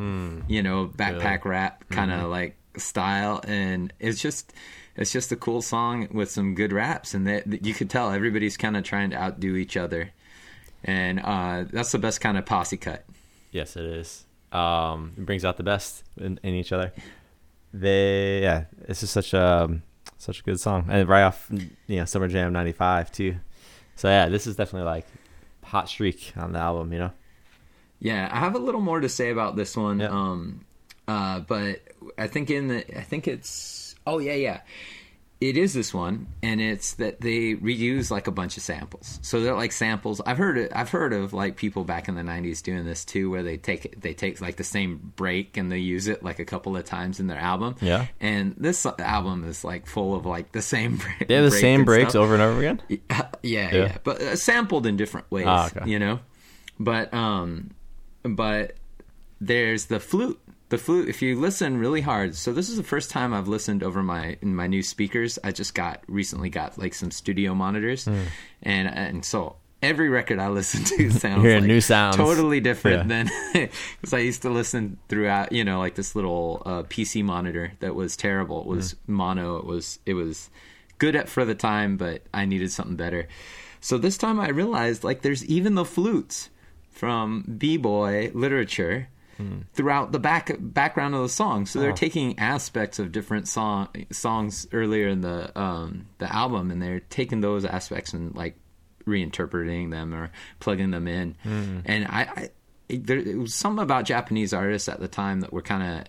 [0.47, 4.53] you know, backpack rap kind of like style, and it's just
[4.99, 8.57] it's just a cool song with some good raps, and that you could tell everybody's
[8.57, 10.11] kind of trying to outdo each other,
[10.83, 13.05] and uh, that's the best kind of posse cut.
[13.51, 14.25] Yes, it is.
[14.51, 16.91] Um, it brings out the best in, in each other.
[17.73, 19.79] They, yeah, it's just such a
[20.17, 21.49] such a good song, and right off,
[21.87, 23.35] you know, Summer Jam '95 too.
[23.95, 25.07] So yeah, this is definitely like
[25.63, 27.11] hot streak on the album, you know.
[27.99, 29.99] Yeah, I have a little more to say about this one.
[29.99, 30.09] Yeah.
[30.09, 30.65] Um,
[31.07, 31.79] uh, but
[32.17, 33.78] I think in the, I think it's,
[34.09, 34.61] oh yeah, yeah,
[35.41, 39.19] it is this one, and it's that they reuse like a bunch of samples.
[39.21, 40.19] So they're like samples.
[40.25, 40.71] I've heard it.
[40.75, 44.01] I've heard of like people back in the '90s doing this too, where they take
[44.01, 47.19] they take like the same break and they use it like a couple of times
[47.21, 47.75] in their album.
[47.81, 48.07] Yeah.
[48.19, 50.97] And this album is like full of like the same.
[50.97, 52.23] Break, They have the break same breaks stuff.
[52.23, 52.81] over and over again.
[52.89, 53.97] Yeah, yeah, Yeah.
[54.03, 55.45] but uh, sampled in different ways.
[55.47, 55.89] Ah, okay.
[55.89, 56.19] You know,
[56.79, 57.69] but um,
[58.23, 58.75] but
[59.39, 60.37] there's the flute.
[60.69, 61.09] The flute.
[61.09, 64.37] If you listen really hard, so this is the first time I've listened over my
[64.41, 65.39] in my new speakers.
[65.43, 68.21] I just got recently got like some studio monitors, Hmm.
[68.61, 72.17] and and so every record I listen to sounds like new sounds.
[72.17, 73.23] totally different Yeah.
[73.53, 73.69] than
[74.01, 75.51] because I used to listen throughout.
[75.51, 78.61] You know, like this little uh, PC monitor that was terrible.
[78.61, 79.13] It was Hmm.
[79.13, 79.57] mono.
[79.57, 80.49] It was it was
[80.99, 83.27] good at for the time, but I needed something better.
[83.81, 86.49] So this time I realized like there's even the flutes
[86.91, 89.07] from b-boy literature
[89.73, 91.65] throughout the back background of the song.
[91.65, 91.95] So they're Oh.
[91.95, 97.41] taking aspects of different song songs earlier in the um, the album, and they're taking
[97.41, 98.55] those aspects and like
[99.05, 101.35] reinterpreting them or plugging them in.
[101.85, 102.49] And I, I
[102.89, 106.07] there it was something about Japanese artists at the time that were kind of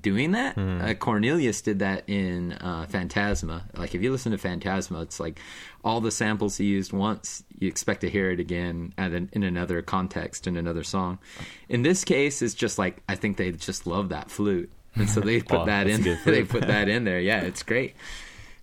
[0.00, 0.56] doing that.
[0.58, 3.64] Uh, Cornelius did that in uh, Phantasma.
[3.76, 5.40] Like if you listen to Phantasma, it's like
[5.84, 9.42] all the samples he used once, you expect to hear it again at an, in
[9.42, 11.18] another context in another song.
[11.68, 15.20] In this case, it's just like I think they just love that flute, and so
[15.20, 16.02] they put Wow, that in.
[16.24, 17.20] they put that in there.
[17.20, 17.94] Yeah, it's great.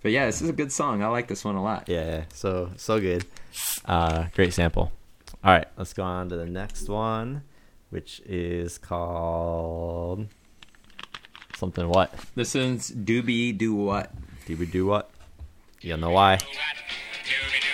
[0.04, 1.02] But yeah, this is a good song.
[1.04, 1.90] I like this one a lot.
[1.90, 2.24] Yeah, yeah.
[2.34, 3.26] So so good.
[3.86, 4.92] Uh, great sample.
[5.44, 7.44] All right, let's go on to the next one,
[7.90, 10.28] which is called
[11.58, 12.14] Something what?
[12.36, 14.14] This is Doobie Do What.
[14.46, 15.10] Doobie Do What?
[15.82, 16.38] You know why.
[16.38, 16.46] Doobie
[17.26, 17.74] Do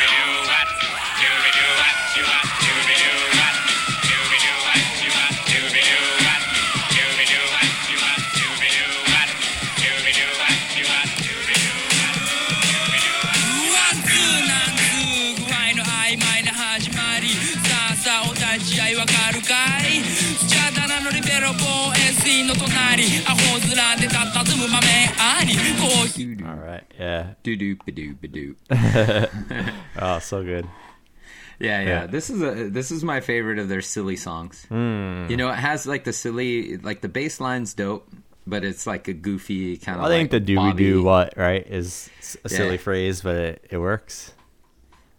[0.00, 0.17] What.
[26.98, 27.34] Yeah.
[27.42, 28.56] Doo doo ba doo ba doo.
[29.98, 30.66] Oh, so good.
[31.60, 32.06] Yeah, yeah, Yeah.
[32.06, 34.66] This is a this is my favorite of their silly songs.
[34.70, 38.08] You know, it has like the silly, like the bass line's dope,
[38.46, 40.04] but it's like a goofy kind of.
[40.04, 42.10] I think like the do we do what right is
[42.44, 42.76] a silly Yeah.
[42.76, 44.32] phrase, but it, it works.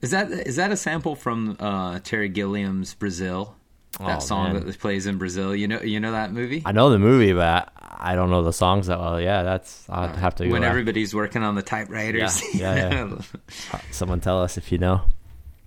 [0.02, 3.56] Is that is that a sample from uh, Terry Gilliam's Brazil?
[4.00, 4.66] That Oh, song man.
[4.66, 5.54] that plays in Brazil.
[5.54, 6.62] You know, you know that movie.
[6.64, 9.20] I know the movie, but I don't know the songs that well.
[9.20, 12.41] Yeah, that's I'd have to when everybody's working on the typewriters.
[12.54, 15.02] Yeah, yeah, someone tell us if you know.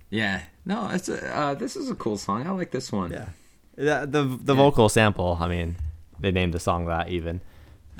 [0.09, 0.41] Yeah.
[0.65, 2.47] No, it's a, uh, this is a cool song.
[2.47, 3.11] I like this one.
[3.11, 3.27] Yeah.
[3.75, 5.37] The the, the vocal sample.
[5.39, 5.75] I mean,
[6.19, 7.41] they named the song that even.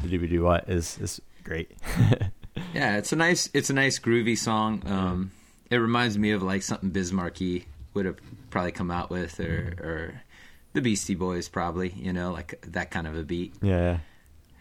[0.02, 1.72] The do we do what is is great.
[2.74, 4.84] Yeah, it's a nice it's a nice groovy song.
[4.86, 5.32] Um,
[5.70, 8.18] it reminds me of like something Biz Markie would have
[8.50, 10.22] probably come out with, or or
[10.74, 11.90] the Beastie Boys probably.
[11.90, 13.54] You know, like that kind of a beat.
[13.62, 14.00] yeah,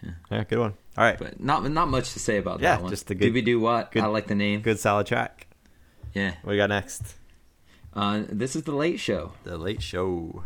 [0.03, 0.45] yeah, yeah.
[0.45, 0.75] Good one.
[0.97, 2.91] All right, But not not much to say about Yeah, that one.
[2.91, 3.93] just a good- Doobie do what?
[3.93, 4.61] good- I like the name.
[4.61, 5.47] good solid track.
[6.15, 6.35] Yeah.
[6.43, 7.15] What we got next?
[7.95, 9.33] Uh, this is the Late Show.
[9.45, 10.45] The Late Show.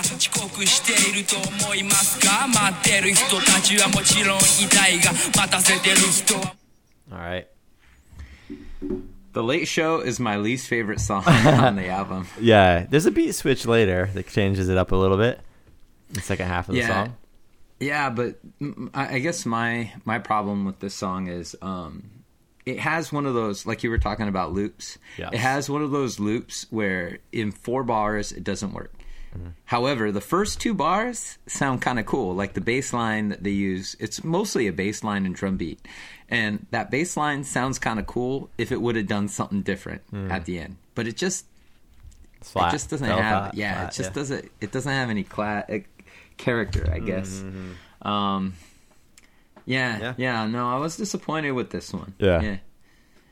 [0.00, 1.36] 遅刻していると
[1.66, 4.40] 思いますか待ってる人たちはもちろんい
[4.70, 6.54] たいが待たせてる人は
[7.12, 7.46] All right.
[9.32, 12.26] The Late Show is my least favorite song on the album.
[12.40, 15.40] Yeah, there's a beat switch later that changes it up a little bit.
[16.10, 17.04] The second half of the Yeah.
[17.04, 17.16] song.
[17.78, 22.04] Yeah, but mm, I I guess my my problem with this song is um,
[22.64, 24.96] it has one of those like you were talking about loops.
[25.18, 25.30] Yes.
[25.34, 28.92] It has one of those loops where in four bars it doesn't work.
[29.65, 32.35] However, the first two bars sound kind of cool.
[32.35, 35.79] Like the bass line that they use, it's mostly a bass line and drum beat.
[36.29, 40.01] And that bass line sounds kind of cool if it would have done something different
[40.29, 40.77] at the end.
[40.95, 41.45] But it just,
[42.41, 42.69] flat.
[42.69, 45.23] it just doesn't Fell have flat, yeah flat, it just doesn't it doesn't have any
[45.23, 45.77] cla- uh,
[46.37, 47.43] character i guess
[48.01, 48.55] um
[49.65, 50.13] yeah, Yeah.
[50.17, 52.41] yeah no i was disappointed with this one Yeah.
[52.41, 52.57] yeah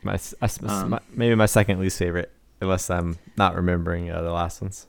[0.03, 2.31] My, I Um, my- maybe my second least favorite,
[2.61, 4.85] unless I'm not remembering uh, the last ones.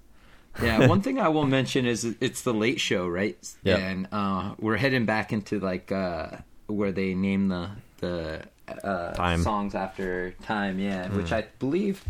[0.63, 3.77] Yeah one thing i will mention is it's the late show right Yeah.
[3.77, 6.29] and uh we're heading back into like uh
[6.67, 8.43] where they name the the
[8.85, 12.05] uh songs after time yeah which i believe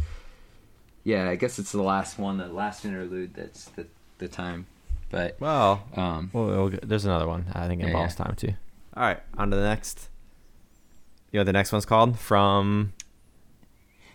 [1.04, 3.86] yeah i guess it's the last one the last interlude that's the
[4.18, 4.66] the time
[5.10, 7.46] but Well, um well, we'll there's another one.
[7.52, 8.24] I think it Yeah, involves yeah.
[8.26, 8.52] time too.
[8.96, 10.08] All right, on to the next.
[11.32, 12.16] You know the next one's called?
[12.16, 12.92] From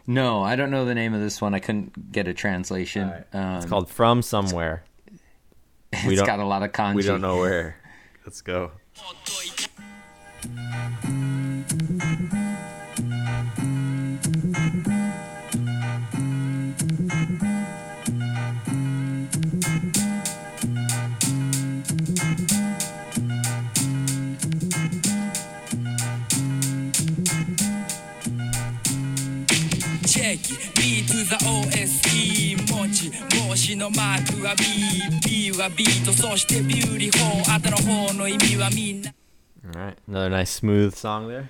[0.08, 1.54] No, I don't know the name of this one.
[1.54, 3.12] I couldn't get a translation.
[3.34, 4.84] Um, it's called From Somewhere.
[5.94, 6.96] it's we don't- got a lot of kanji.
[6.96, 7.78] We don't know where.
[8.26, 8.72] Let's go.
[33.65, 34.63] 星のマークは B
[35.53, 37.77] B はビートそしてビューティフォー後の
[38.09, 39.13] 方の意味はみんな
[39.63, 41.49] All right, another nice smooth song there.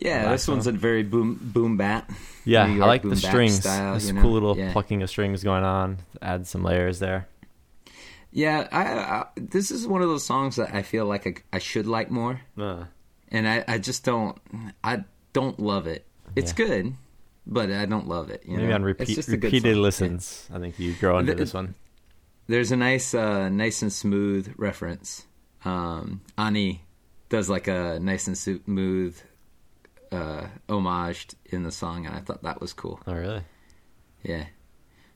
[0.00, 2.08] Yeah, Last this one's a very boom boom bat.
[2.44, 3.60] Yeah, New I York like the boom bap strings.
[3.60, 4.22] style, There's you know?
[4.22, 4.72] cool little Yeah.
[4.72, 5.98] plucking of strings going on.
[6.22, 7.26] Add some layers there.
[8.32, 11.58] Yeah, I, I this is one of those songs that I feel like I, I
[11.58, 12.84] should like more, Uh,
[13.30, 14.38] and I, I just don't.
[14.82, 16.06] I don't love it.
[16.36, 16.66] It's Yeah.
[16.66, 16.94] good,
[17.47, 18.43] but I don't love it.
[18.45, 18.75] You maybe know?
[18.75, 21.75] on It's repeat, just repeated listens, I think you grow into The- this one.
[22.47, 25.25] There's a nice, uh, nice and smooth reference.
[25.65, 26.83] Um, Ani
[27.29, 29.19] does like a nice and smooth
[30.11, 32.99] uh, homage in the song, and I thought that was cool.
[33.05, 33.43] Oh, really?
[34.23, 34.45] Yeah.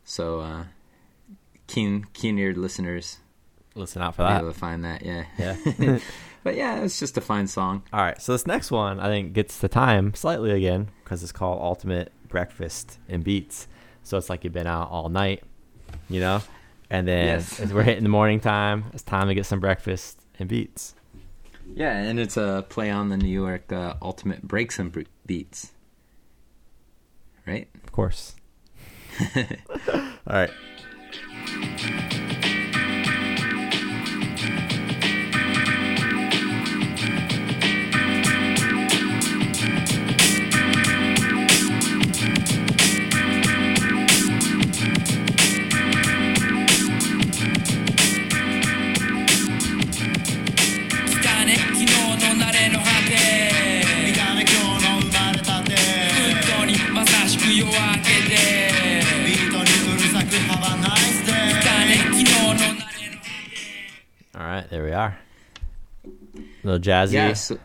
[0.03, 0.65] So uh,
[1.65, 3.17] keen, keen-eared listeners
[3.76, 4.41] Listen out for be that.
[4.41, 5.03] able to find that.
[5.03, 5.26] Yeah.
[5.39, 5.97] Yeah.
[6.44, 7.84] But yeah, it's just a fine song.
[7.94, 11.32] All right, so this next one I think gets the time slightly again because it's
[11.32, 13.68] called Ultimate Breakfast and Beats.
[14.04, 15.44] So it's like you've been out all night,
[16.10, 16.41] you know,
[16.89, 17.60] and then Yes.
[17.62, 18.86] as we're hitting the morning time.
[18.94, 20.96] It's time to get some breakfast and beats.
[21.74, 25.72] Yeah, and it's a play on the New York uh, Ultimate Breaks and Bre- Beats.
[27.48, 27.70] Right?
[27.86, 28.36] Of course.
[29.36, 29.44] all
[30.28, 30.50] right.
[64.56, 65.18] Right, there we are.
[66.06, 66.10] A
[66.64, 67.14] little jazzy.
[67.14, 67.34] Yeah.
[67.34, 67.58] So,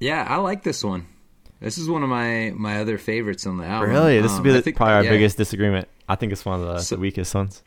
[0.00, 1.06] yeah, I like this one.
[1.60, 3.90] This is one of my my other favorites on the album.
[3.90, 4.20] Really?
[4.20, 5.10] This Um, would be I the, think- probably our yeah.
[5.10, 5.88] biggest disagreement.
[6.08, 7.62] I think it's one of the, So- the weakest ones.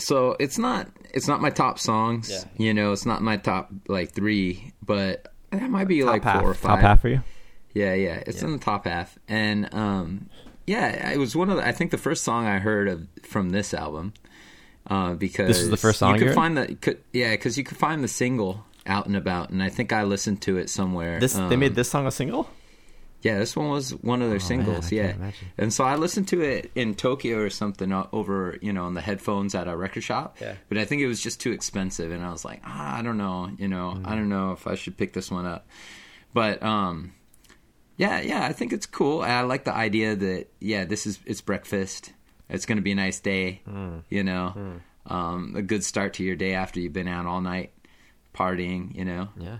[0.00, 2.28] So it's not it's not my top songs.
[2.30, 2.44] Yeah.
[2.66, 6.40] You know, it's not my top like three, but that might be Top like half.
[6.40, 6.62] four or five.
[6.62, 6.82] Top five.
[6.82, 7.22] half for you?
[7.74, 10.28] Yeah, yeah, it's in the top half, and um,
[10.64, 13.50] yeah, it was one of the, I think the first song I heard of from
[13.50, 14.14] this album,
[14.88, 17.64] uh, because This is the first song you could find the could, yeah, because you
[17.64, 21.18] could find the single out and about, and I think I listened to it somewhere.
[21.20, 22.48] This they um, made this song a single.
[23.22, 24.92] yeah, this one was one of their Oh, singles.
[24.92, 25.14] I yeah,
[25.56, 29.00] and so I listened to it in Tokyo or something over, you know, on the
[29.00, 30.36] headphones at a record shop.
[30.40, 30.56] Yeah.
[30.68, 33.16] But I think it was just too expensive, and I was like, ah, I don't
[33.16, 34.06] know, you know, Mm-hmm.
[34.06, 35.66] I don't know if I should pick this one up.
[36.34, 37.12] But um,
[37.96, 39.22] yeah, yeah, I think it's cool.
[39.22, 42.12] I like the idea that yeah, this is it's breakfast.
[42.48, 44.02] It's going to be a nice day, Mm.
[44.10, 47.72] you know, um, a good start to your day after you've been out all night
[48.34, 49.28] partying, you know.
[49.38, 49.58] Yeah.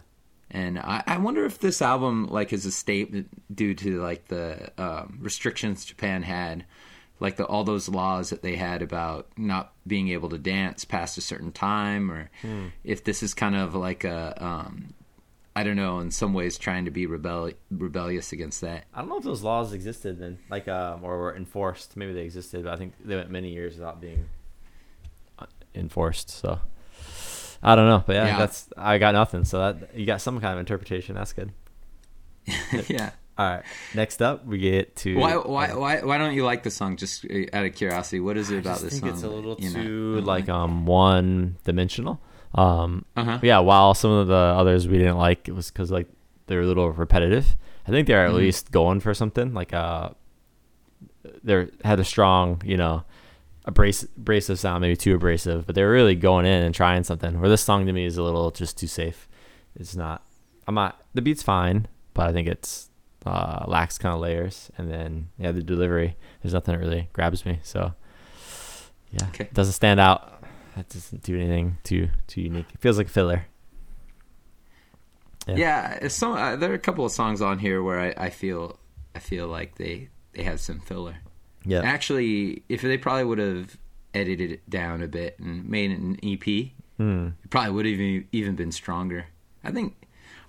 [0.51, 4.71] And I, I wonder if this album like is a statement due to like the
[4.79, 6.65] um, restrictions Japan had,
[7.21, 11.19] like the all those laws that they had about not being able to dance past
[11.19, 12.31] a certain time, or
[12.85, 14.95] if this is kind of like a um,
[15.57, 18.85] I don't know, in some ways trying to be rebel rebellious against that.
[18.93, 21.97] I don't know if those laws existed then, like um, or were enforced.
[21.97, 24.25] Maybe they existed, but I think they went many years without being
[25.39, 26.31] uh, enforced.
[26.31, 26.59] So
[27.63, 28.39] I don't know, but yeah, Yeah.
[28.39, 29.45] that's I got nothing.
[29.45, 31.15] So that you got some kind of interpretation.
[31.15, 31.53] That's good.
[32.89, 33.11] yeah.
[33.37, 33.63] All right,
[33.95, 36.97] next up we get to Why, why, why, why don't you like the song?
[36.97, 39.11] Just uh, out of curiosity, what is it I about this think song?
[39.11, 42.21] it's a little that, you know, too don't like um one dimensional.
[42.55, 43.39] Um, Uh-huh.
[43.43, 43.59] yeah.
[43.59, 46.07] While some of the others we didn't like, it was because like
[46.47, 47.57] they're a little repetitive.
[47.87, 48.37] I think they're at Mhm.
[48.37, 50.11] least going for something like uh,
[51.43, 53.05] they had a strong you know
[53.65, 57.41] abrasive abrasive sound, maybe too abrasive, but they were really going in and trying something.
[57.41, 59.29] Where this song to me is a little just too safe.
[59.75, 60.23] It's not.
[60.69, 61.03] I'm not.
[61.15, 62.91] The beat's fine, but I think it's
[63.27, 66.17] uh, lacks kind of layers, and then yeah, the delivery.
[66.43, 67.59] There's nothing that really grabs me.
[67.63, 67.95] So
[69.11, 69.45] yeah, Okay.
[69.45, 70.34] it doesn't stand out.
[70.77, 72.67] It doesn't do anything too too unique.
[72.75, 73.47] It feels like filler.
[75.47, 75.57] Yeah.
[75.57, 78.79] Yeah, some uh, there are a couple of songs on here where I, I feel
[79.15, 81.17] I feel like they they have some filler.
[81.67, 81.81] Yeah.
[81.83, 83.77] Actually, if they probably would have
[84.15, 87.29] edited it down a bit and made it an EP, Hmm.
[87.43, 89.27] it probably would have even, even been stronger.
[89.65, 89.97] I think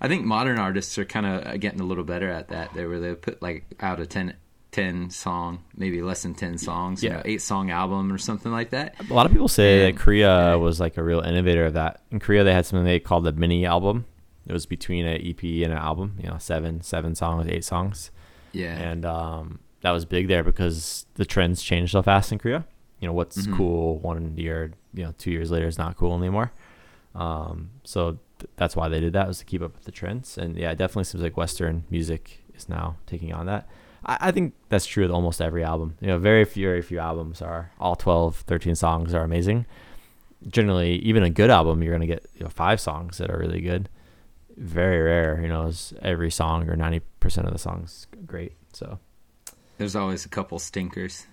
[0.00, 2.72] I think modern artists are kind of getting a little better at that.
[2.74, 4.34] They where they put like out a 10,
[4.76, 7.16] 10 song, maybe less than ten songs, you Yeah.
[7.16, 8.94] know, eight song album or something like that.
[9.10, 10.54] A lot of people say And- that Korea yeah.
[10.56, 12.02] was like a real innovator of that.
[12.10, 14.04] In Korea, they had something they called the mini album.
[14.46, 16.16] It was between an EP and an album.
[16.22, 18.10] You know, seven seven songs, eight songs,
[18.52, 22.64] Yeah, and um, that was big there because the trends changed so fast in Korea.
[23.00, 23.56] You know, what's Mm-hmm.
[23.56, 26.52] cool one year, you know, two years later is not cool anymore.
[27.14, 30.36] Um, so th- that's why they did that was to keep up with the trends.
[30.38, 33.66] And yeah, it definitely seems like Western music is now taking on that.
[34.06, 35.96] I, I think that's true with almost every album.
[36.00, 39.66] You know, very few, very few albums are all 12, 13 songs are amazing.
[40.48, 43.60] Generally, even a good album, you're gonna get you know, five songs that are really
[43.60, 43.88] good.
[44.56, 48.52] Very rare, you know, is every song or ninety percent of the songs great.
[48.72, 48.98] So
[49.78, 51.26] There's always a couple stinkers.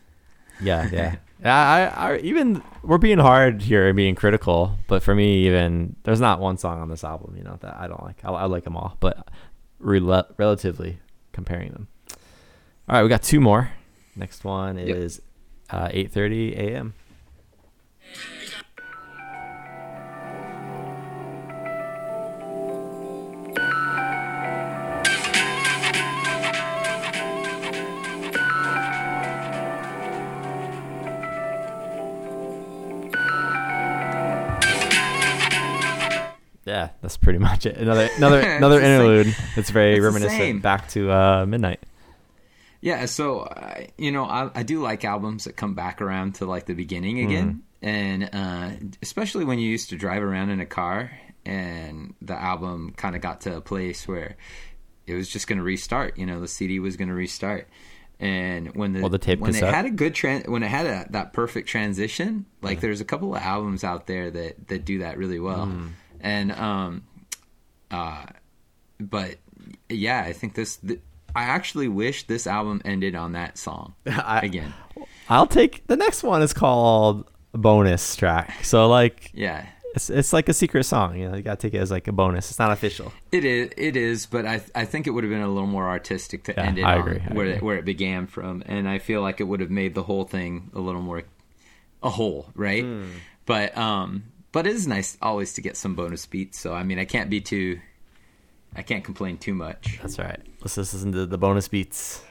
[0.61, 1.15] yeah, yeah.
[1.41, 5.95] Yeah, I, I even we're being hard here and being critical, but for me, even
[6.03, 8.23] there's not one song on this album, you know, that I don't like.
[8.23, 9.27] I, I like them all, but
[9.79, 10.99] rel- relatively
[11.33, 11.87] comparing them.
[12.89, 13.71] All right, we got two more.
[14.15, 14.87] Next one Yep.
[14.95, 15.21] is
[15.69, 16.93] uh, 8:30 a.m.
[36.65, 37.75] Yeah, that's pretty much it.
[37.75, 39.01] Another another another It's the same.
[39.01, 39.35] interlude.
[39.57, 41.81] It's very reminiscent back to uh, midnight.
[42.83, 46.45] Yeah, so uh, you know, I, I do like albums that come back around to
[46.45, 48.71] like the beginning again, and uh,
[49.01, 51.11] especially when you used to drive around in a car
[51.45, 54.35] and the album kind of got to a place where
[55.07, 56.17] it was just going to restart.
[56.17, 57.69] You know, the CD was going to restart,
[58.19, 60.85] and when the, Well, the tape when it had a good tran- when it had
[60.85, 64.99] a, that perfect transition, like there's a couple of albums out there that that do
[64.99, 65.87] that really well, Hmm.
[66.19, 67.03] and um,
[67.91, 68.25] uh,
[68.99, 69.37] but
[69.87, 70.75] yeah, I think this.
[70.77, 70.99] Th-
[71.35, 74.73] I actually wish this album ended on that song I- again.
[75.29, 78.63] I'll take the next one is called bonus track.
[78.63, 79.65] So like Yeah,
[79.95, 82.11] it's it's like a secret song, you know, you gotta take it as like a
[82.11, 82.49] bonus.
[82.49, 83.13] It's not official.
[83.31, 83.71] it is.
[83.77, 86.53] It is, but I I think it would have been a little more artistic to
[86.55, 87.13] Yeah, end it I on I where
[87.45, 87.51] agree.
[87.53, 90.25] It, where it began from, and I feel like it would have made the whole
[90.25, 91.23] thing a little more
[92.01, 92.83] a whole, right?
[92.83, 93.07] Hmm.
[93.45, 96.59] But um, but it is nice always to get some bonus beats.
[96.59, 97.79] So I mean, I can't be too.
[98.75, 99.99] I can't complain too much.
[100.01, 100.39] That's right.
[100.61, 102.23] Let's just listen to the bonus beats.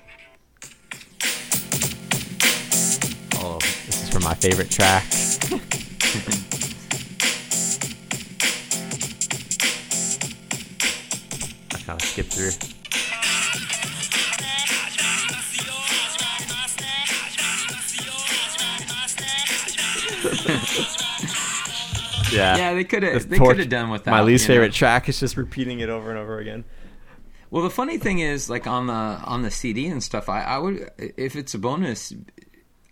[3.37, 5.05] Oh, this is from my favorite track.
[11.73, 12.51] I kind of skipped through.
[22.33, 22.57] yeah.
[22.57, 23.29] Yeah, they could have.
[23.29, 24.11] They could have done with that.
[24.11, 24.61] My least you know?
[24.61, 26.65] favorite track is just repeating it over and over again.
[27.51, 30.59] Well, the funny thing is, like on the on the CD and stuff, I, I
[30.59, 32.13] would if it's a bonus,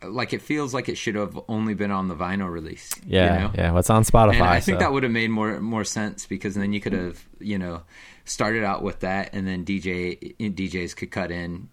[0.06, 2.90] like it feels like it should have only been on the vinyl release.
[3.06, 3.50] you Yeah, know?
[3.54, 3.72] yeah.
[3.72, 4.34] What's on Spotify?
[4.34, 6.92] And I think so- that would have made more more sense because then you could
[6.92, 7.82] have you know
[8.26, 11.68] started out with that, and then DJ DJs could cut in,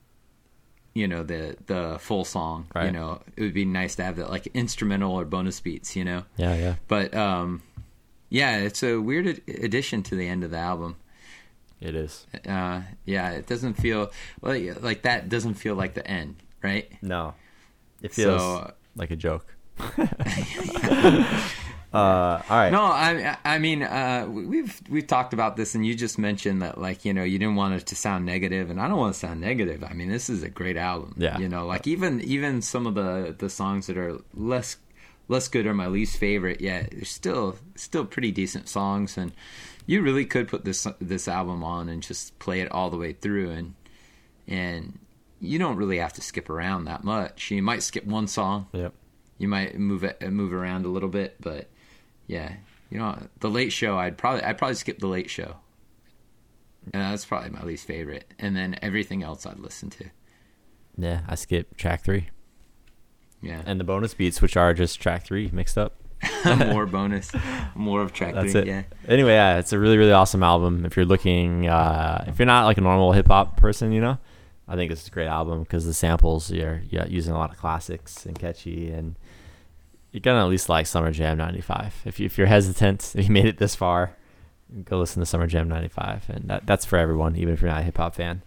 [0.97, 2.67] you know the the full song.
[2.75, 5.95] You know, it would be nice to have that like instrumental or bonus beats.
[5.95, 6.75] You know, Yeah, yeah.
[6.87, 7.61] but um,
[8.29, 10.95] yeah, it's a weird ad- addition to the end of the album.
[11.79, 12.25] It is.
[12.47, 15.29] Uh, yeah, it doesn't feel like like that.
[15.29, 16.91] Doesn't feel like the end, right?
[17.01, 17.35] No,
[18.01, 19.45] it feels So- like a joke.
[21.97, 22.71] uh, all right.
[22.71, 26.61] No, I I mean uh, we- we've we've talked about this, and you just mentioned
[26.61, 29.13] that like you know you didn't want it to sound negative, and I don't want
[29.13, 29.83] to sound negative.
[29.83, 31.15] I mean this is a great album.
[31.17, 31.37] Yeah.
[31.39, 34.77] you know, like even even some of the the songs that are less
[35.29, 36.61] less good are my least favorite.
[36.61, 39.31] Yet they're still still pretty decent songs, and
[39.85, 43.13] you really could put this this album on and just play it all the way
[43.13, 43.73] through, and
[44.47, 44.99] and
[45.39, 47.51] you don't really have to skip around that much.
[47.51, 48.93] You might skip one song, Yep.
[49.37, 51.69] you might move it move around a little bit, but
[52.28, 52.53] yeah,
[52.89, 53.97] you know, the late show.
[53.97, 55.55] I'd probably I'd probably skip the late show,
[56.93, 58.34] and that's probably my least favorite.
[58.39, 60.05] And then everything else I'd listen to.
[60.97, 62.30] Yeah, I skip track three
[63.41, 65.93] Yeah, and the bonus beats, which are just track three mixed up.
[66.57, 67.32] more bonus,
[67.75, 68.61] more of track That's three.
[68.61, 68.65] it.
[68.65, 70.86] Yeah, Anyway, yeah, it's a really, really awesome album.
[70.86, 74.17] If you're looking, uh, if you're not like a normal hip hop person, you know,
[74.67, 77.57] I think it's a great album because the samples you're yeah, using a lot of
[77.57, 79.15] classics and catchy, and
[80.18, 82.01] you're gonna at least like Summer Jam '95.
[82.05, 84.15] If you, if you're hesitant, if you made it this far,
[84.84, 87.82] go listen to Summer Jam '95, and that that's for everyone, even if you're not
[87.82, 88.41] a hip hop fan.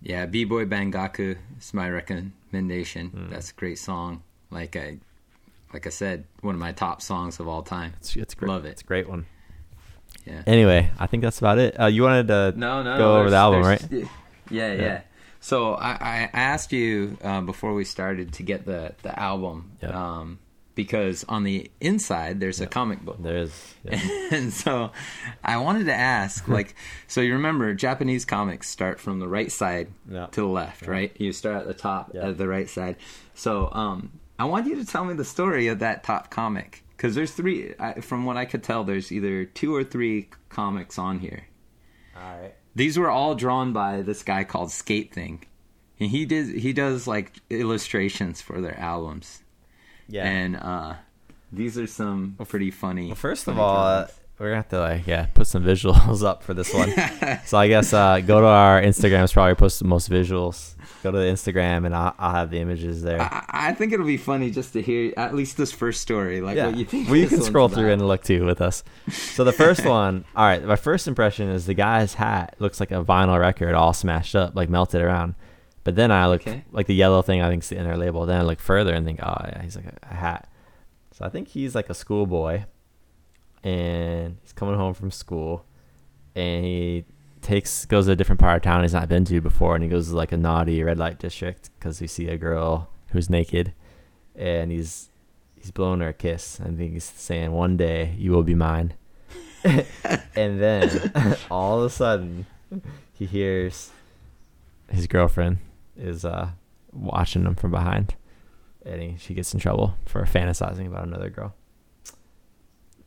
[0.00, 0.26] yeah.
[0.26, 3.08] B Boy Bungaku is my recommendation.
[3.08, 3.30] Hmm.
[3.30, 4.22] That's a great song.
[4.50, 4.98] Like I,
[5.72, 7.94] like I said, one of my top songs of all time.
[7.98, 8.48] It's it's great.
[8.48, 8.70] Love it.
[8.70, 9.26] It's a great one.
[10.26, 10.42] Yeah.
[10.46, 11.80] Anyway, I think that's about it.
[11.80, 12.96] Uh, you wanted to No, no.
[12.96, 13.80] go over the album, right?
[13.90, 14.08] there's-
[14.50, 15.00] Yeah, yeah.
[15.40, 19.92] So I, I asked you uh, before we started to get the the album, Yep.
[19.94, 20.38] um,
[20.74, 23.74] because on the inside there's a comic book, There is.
[23.84, 24.00] Yeah.
[24.30, 24.92] and so
[25.44, 26.74] I wanted to ask, like,
[27.06, 30.26] so you remember Japanese comics start from the right side Yeah.
[30.32, 31.12] to the left, right?
[31.18, 32.28] You start at the top Yeah.
[32.28, 32.96] at the right side.
[33.34, 37.14] So um, I want you to tell me the story of that top comic, because
[37.14, 37.74] there's three.
[37.78, 41.44] I, from what I could tell, there's either two or three comics on here.
[42.16, 42.54] All right.
[42.74, 45.44] These were all drawn by this guy called Skate Thing.
[46.00, 49.41] And he did he does like illustrations for their albums.
[50.12, 50.28] Yeah.
[50.28, 50.94] And uh
[51.52, 53.06] these are some pretty funny.
[53.06, 54.06] Well, first of all, uh,
[54.38, 56.92] we're gonna have to like yeah put some visuals up for this one.
[57.46, 59.32] so I guess uh, go to our Instagrams.
[59.32, 60.74] Probably post the most visuals.
[61.02, 63.20] Go to the Instagram and I'll, I'll have the images there.
[63.20, 66.56] I, I think it'll be funny just to hear at least this first story, like
[66.56, 66.66] yeah.
[66.66, 67.08] what you think.
[67.08, 67.92] well, you can scroll through about.
[67.92, 68.82] and look too with us.
[69.10, 70.64] So the first one, all right.
[70.64, 74.56] My first impression is the guy's hat looks like a vinyl record, all smashed up,
[74.56, 75.34] like melted around.
[75.84, 76.64] But then I look Okay.
[76.70, 77.42] like the yellow thing.
[77.42, 78.24] I think is the inner label.
[78.26, 80.48] Then I look further and think, oh yeah, he's like a, hat.
[81.12, 82.64] So I think he's like a schoolboy,
[83.62, 85.64] and he's coming home from school,
[86.34, 87.04] and he
[87.40, 89.90] takes goes to a different part of town he's not been to before, and he
[89.90, 93.72] goes to like a naughty red light district because we see a girl who's naked,
[94.36, 95.08] and he's
[95.56, 96.60] he's blowing her a kiss.
[96.60, 98.94] I think he's saying, "One day you will be mine."
[99.64, 101.12] and then
[101.50, 102.46] all of a sudden,
[103.12, 103.90] he hears
[104.90, 105.58] his girlfriend
[105.96, 106.50] is uh,
[106.92, 108.14] watching him from behind,
[108.84, 111.54] and he, she gets in trouble for fantasizing about another girl.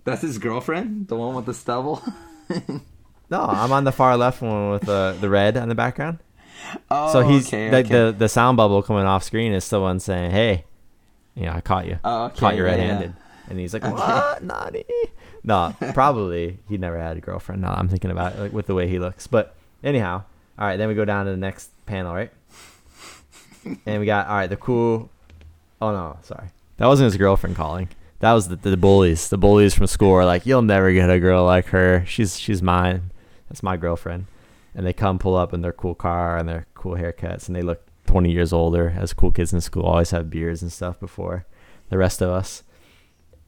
[0.03, 2.01] That's his girlfriend, the one with the stubble.
[3.29, 6.19] No, I'm on the far left one with the the red on the background.
[6.91, 7.93] oh, so he's okay, like okay.
[7.93, 10.65] the the sound bubble coming off screen is still one saying, "Hey,
[11.33, 13.13] you know, I caught you, Oh, okay, caught you red-handed,"
[13.49, 14.85] and he's like, "What, naughty?"
[15.43, 17.61] No, probably he never had a girlfriend.
[17.61, 19.27] Now I'm thinking about it, like with the way he looks.
[19.27, 20.23] But anyhow,
[20.57, 22.31] all right, then we go down to the next panel, right?
[23.85, 25.09] And we got all right, the cool.
[25.81, 26.47] Oh no, sorry,
[26.77, 27.89] that wasn't his girlfriend calling.
[28.19, 29.29] That was the, the bullies.
[29.29, 32.03] The bullies from school are like, "You'll never get a girl like her.
[32.07, 33.11] She's she's mine.
[33.49, 34.27] That's my girlfriend."
[34.73, 37.61] And they come pull up in their cool car and their cool haircuts, and they
[37.61, 39.83] look 20 years older as cool kids in school.
[39.83, 41.45] Always have beards and stuff before
[41.89, 42.63] the rest of us.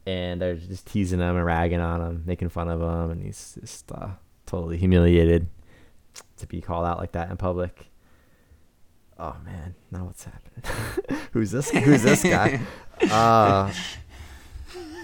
[0.06, 3.58] And they're just teasing him and ragging on him, making fun of him, and he's
[3.60, 4.08] just uh,
[4.46, 5.48] totally humiliated
[6.38, 7.88] to be called out like that in public.
[9.18, 11.20] Oh man, now what's happening?
[11.32, 11.70] who's this?
[11.70, 12.60] Who's this guy?
[13.00, 13.72] Uh,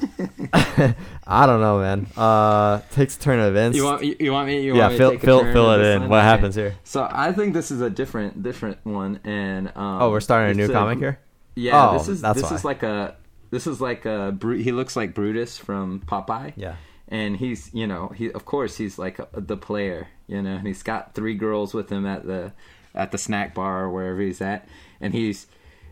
[0.53, 2.07] I don't know, man.
[2.17, 3.77] Uh, takes a turn of events.
[3.77, 4.61] You want you, you want me?
[4.63, 6.01] You yeah, want me fill to take a fill turn fill it in.
[6.03, 6.11] one?
[6.11, 6.27] What Okay.
[6.27, 6.75] happens here?
[6.85, 10.55] So I think this is a different different one, and um, Oh, we're starting a
[10.55, 11.21] new it's comic here.
[11.55, 12.57] Yeah, Oh, this is that's this why.
[12.57, 13.17] is like a
[13.51, 16.53] this is like a he looks like Brutus from Popeye.
[16.57, 16.75] Yeah.
[17.09, 20.67] and he's you know he of course he's like a, the player, you know, and
[20.67, 22.53] he's got three girls with him at the
[22.95, 24.69] at the snack bar or wherever he's at,
[25.01, 25.47] and he's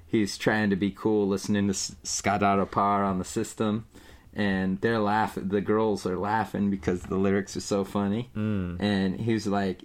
[0.06, 3.86] he's trying to be cool, listening to S- Scott Par on the system.
[4.34, 5.48] And they're laughing.
[5.48, 8.30] The girls are laughing because the lyrics are so funny.
[8.34, 8.80] Mm.
[8.80, 9.84] And he's like,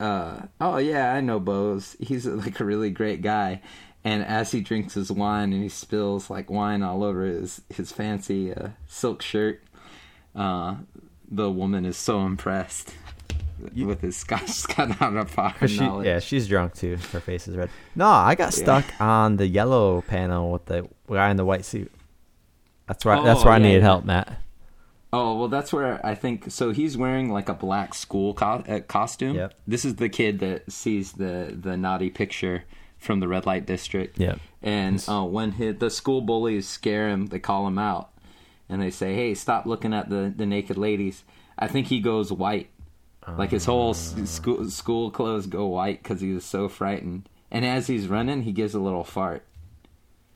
[0.00, 1.96] uh, oh yeah, I know Bose.
[2.00, 3.62] He's like a really great guy.
[4.04, 7.92] And as he drinks his wine and he spills like wine all over his his
[7.92, 9.62] fancy uh, silk shirt,
[10.34, 10.76] uh,
[11.28, 12.94] the woman is so impressed
[13.74, 16.06] with his Scott Scott out of pocket She, knowledge.
[16.06, 16.96] yeah, she's drunk too.
[17.12, 17.70] Her face is red.
[17.94, 21.90] No, I got stuck on the yellow panel with the guy in the white suit.
[22.86, 24.38] That's where that's Oh, where I yeah, needed help, Matt.
[25.12, 26.50] Oh well, that's where I think.
[26.50, 29.36] So he's wearing like a black school co- uh, costume.
[29.36, 29.54] Yep.
[29.66, 32.64] This is the kid that sees the the naughty picture
[32.98, 34.18] from the red light district.
[34.18, 34.38] Yep.
[34.62, 38.10] And uh, when the school bullies scare him, they call him out,
[38.68, 41.24] and they say, "Hey, stop looking at the the naked ladies."
[41.58, 42.68] I think he goes white,
[43.36, 47.28] like his whole school school clothes go white because he was so frightened.
[47.50, 49.44] And as he's running, he gives a little fart.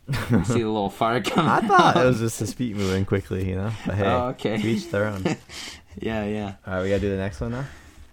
[0.09, 1.51] You see the little fart coming.
[1.51, 3.71] I thought it was just his feet moving quickly, you know.
[3.87, 4.57] But hey, Oh, okay.
[4.61, 5.25] each their own.
[6.01, 6.55] Yeah, yeah.
[6.67, 7.67] All right, we gotta do the next one now.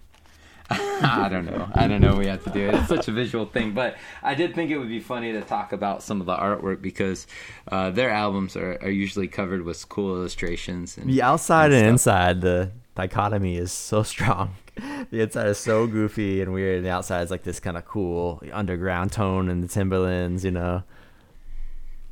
[0.70, 1.68] I don't know.
[1.74, 2.16] I don't know.
[2.16, 2.74] We have to do it.
[2.74, 5.72] It's such a visual thing, but I did think it would be funny to talk
[5.72, 7.26] about some of the artwork because
[7.70, 10.98] uh, their albums are, are usually covered with cool illustrations.
[10.98, 14.56] And, The outside and, and inside, the dichotomy is so strong.
[15.10, 17.84] The inside is so goofy and weird, and the outside is like this kind of
[17.86, 20.82] cool underground tone and the Timberlands, you know.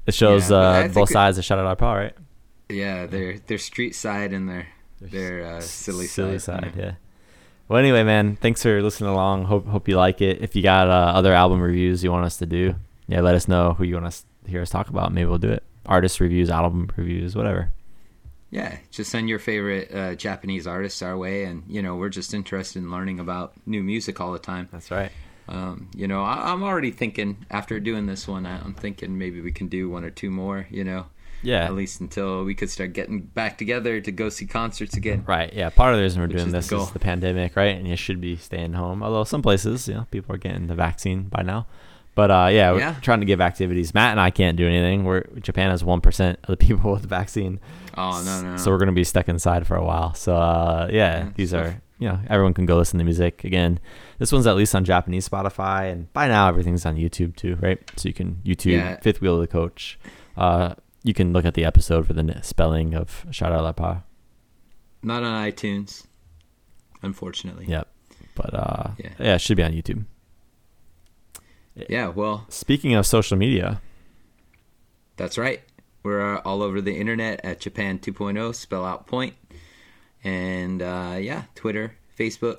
[0.07, 2.14] It shows Yeah, uh, both sides of Scha Dara Parr, right?
[2.69, 4.69] Yeah, their their street side and their
[5.01, 6.64] their uh, silly, silly side.
[6.64, 6.93] side, yeah.
[7.69, 9.45] Well, anyway, man, thanks for listening along.
[9.45, 10.41] Hope hope you like it.
[10.41, 12.77] If you got uh, other album reviews you want us to do,
[13.09, 15.12] yeah, let us know who you want us to hear us talk about.
[15.12, 15.62] Maybe we'll do it.
[15.85, 17.73] Artist reviews, album reviews, whatever.
[18.51, 22.33] Yeah, just send your favorite uh, Japanese artists our way, and you know we're just
[22.33, 24.68] interested in learning about new music all the time.
[24.73, 25.11] That's right.
[25.49, 29.41] Um, you know, I, I'm already thinking after doing this one, I, I'm thinking maybe
[29.41, 30.67] we can do one or two more.
[30.71, 31.07] You know,
[31.43, 31.64] Yeah.
[31.64, 35.23] at least until we could start getting back together to go see concerts again.
[35.27, 35.53] Right.
[35.53, 35.71] Yeah.
[35.71, 36.83] Part of the reason we're doing is the this goal.
[36.85, 37.77] is the pandemic, right?
[37.77, 39.03] And you should be staying home.
[39.05, 41.67] Although some places, you know, people are getting the vaccine by now.
[42.17, 42.95] But uh, yeah, we're Yeah.
[43.03, 43.95] trying to give activities.
[43.95, 45.05] Matt and I can't do anything.
[45.05, 47.61] We're Japan has one percent of the people with the vaccine.
[47.97, 48.57] Oh no, no, no.
[48.57, 50.14] So we're gonna be stuck inside for a while.
[50.14, 53.79] So uh, yeah, Yeah, these are you know everyone can go listen to music again.
[54.18, 57.79] This one's at least on Japanese Spotify, and by now everything's on YouTube too, right?
[57.97, 58.99] So you can YouTube Yeah.
[59.01, 59.99] Fifth Wheel of the Coach.
[60.37, 60.75] Uh,
[61.05, 64.05] you can look at the episode for the spelling of Scha Dara Parr.
[65.03, 66.07] Not on iTunes,
[67.03, 67.67] unfortunately.
[67.68, 67.88] Yep.
[68.34, 69.11] But uh, Yeah.
[69.18, 70.05] yeah, it should be on YouTube.
[71.89, 73.81] Yeah, well, Speaking of social media,
[75.17, 75.61] that's right.
[76.03, 79.35] We're uh, all over the internet at Japan 2.0, spell out point.
[80.25, 82.59] And uh, yeah, Twitter, Facebook,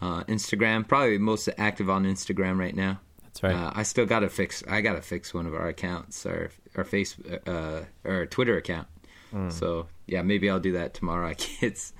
[0.00, 0.86] uh, Instagram.
[0.86, 3.00] Probably most active on Instagram right now.
[3.24, 3.54] that's right.
[3.54, 4.62] Uh, I still gotta fix.
[4.68, 7.16] I gotta fix one of our accounts, our our face,
[7.46, 8.88] uh, our Twitter account.
[9.30, 9.50] Hmm.
[9.50, 11.28] So yeah, maybe I'll do that tomorrow.
[11.30, 11.92] I it's,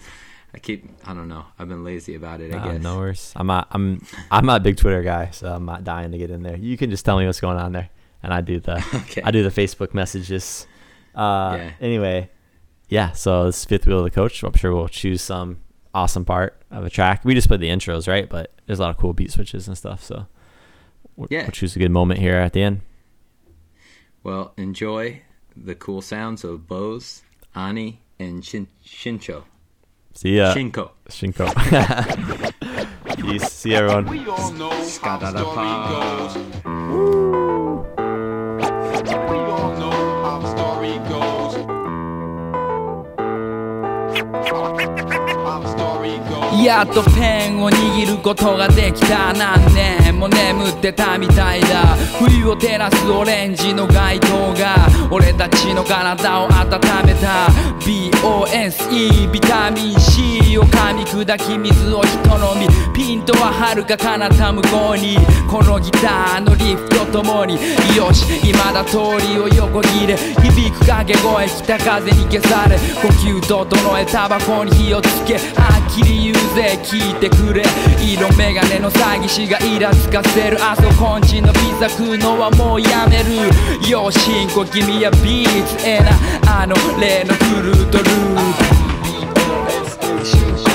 [0.55, 0.85] I keep.
[1.06, 1.44] I don't know.
[1.59, 2.52] I've been lazy about it.
[2.55, 2.82] I Uh, guess.
[2.82, 3.32] no worries.
[3.36, 3.68] I'm not.
[3.70, 4.05] I'm.
[4.31, 6.56] I'm not a big Twitter guy, so I'm not dying to get in there.
[6.56, 7.89] You can just tell me what's going on there,
[8.22, 8.85] and I do the.
[8.94, 9.22] Okay.
[9.22, 10.66] I do the Facebook messages.
[11.14, 11.70] Uh, Yeah.
[11.81, 12.31] Anyway,
[12.89, 13.12] yeah.
[13.12, 14.43] So this fifth wheel of the coach.
[14.43, 15.59] I'm sure we'll choose some
[15.94, 17.24] awesome part of a track.
[17.24, 18.28] We just played the intros, right?
[18.28, 20.02] But there's a lot of cool beat switches and stuff.
[20.05, 20.27] So
[21.16, 21.43] we'll, Yeah.
[21.43, 22.81] we'll choose a good moment here at the end.
[24.22, 25.22] Well, enjoy
[25.56, 27.22] the cool sounds of Bose,
[27.55, 29.44] Ani, and Shin- Shinco.
[30.14, 30.52] See ya.
[30.54, 30.90] Shinco.
[31.08, 31.46] Shinco.
[33.16, 33.52] Peace.
[33.52, 34.06] See everyone.
[34.06, 36.36] We all know how story goes.
[39.30, 41.54] We all know how story goes.
[45.46, 46.30] How story goes.
[46.64, 51.96] やっとペンを握ることができた何年も眠ってたみたいだ。
[52.18, 54.76] 冬を照らすオレンジの街灯が
[55.10, 57.48] 俺たちの体を温めた。
[57.80, 62.68] BOSE ビタミン C を噛み砕き水をひと飲み。
[62.94, 65.16] ピントは遥か彼方向こうに。
[65.48, 67.54] このギターのリフとともに。
[67.96, 70.16] よし今だ通りを横切れ。
[70.16, 72.76] 響く掛け声北風に消され。
[73.00, 75.34] 呼吸整えタバコに火をつけ。
[75.34, 77.62] はっきり言うぜ聞いてくれ。
[78.01, 80.59] 色眼鏡の詐欺師がイラつかせる。
[80.60, 83.51] あそこんちのピザ食うのはもうやめる。
[83.89, 86.10] よしんこ君やビーツえな。
[86.62, 88.81] あの例のフルートルー。
[90.01, 90.69] プ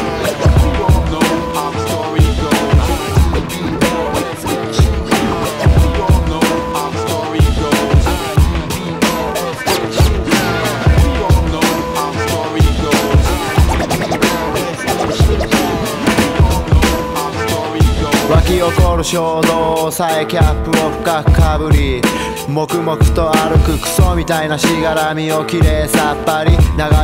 [18.35, 22.01] 湧き起こる衝動さえキャップを深くかぶり
[22.49, 26.57] 黙々と歩くクソみたいなしがらみをきれいさっぱり流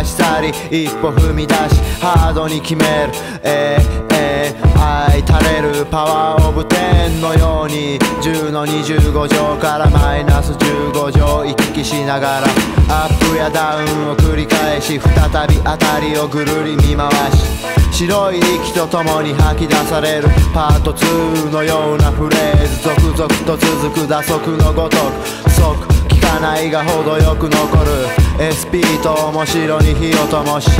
[0.03, 0.49] し去り
[0.85, 1.59] 一歩踏み出し
[2.01, 3.13] ハードに決める。
[3.43, 4.30] えー、えー、
[4.80, 12.48] 愛垂れるパワーオブ10のように10の25乗からマイナス15乗行き来しながら
[12.90, 17.52] アップやダウンを繰り返し再び当たりをぐるり見回し
[17.91, 20.30] 白い息とともに吐き出される。
[20.53, 27.91] パート2のようなフレーズ続々と続く打足のごとく即効かないが程よく残る。
[28.41, 30.72] SP と面白に火を灯し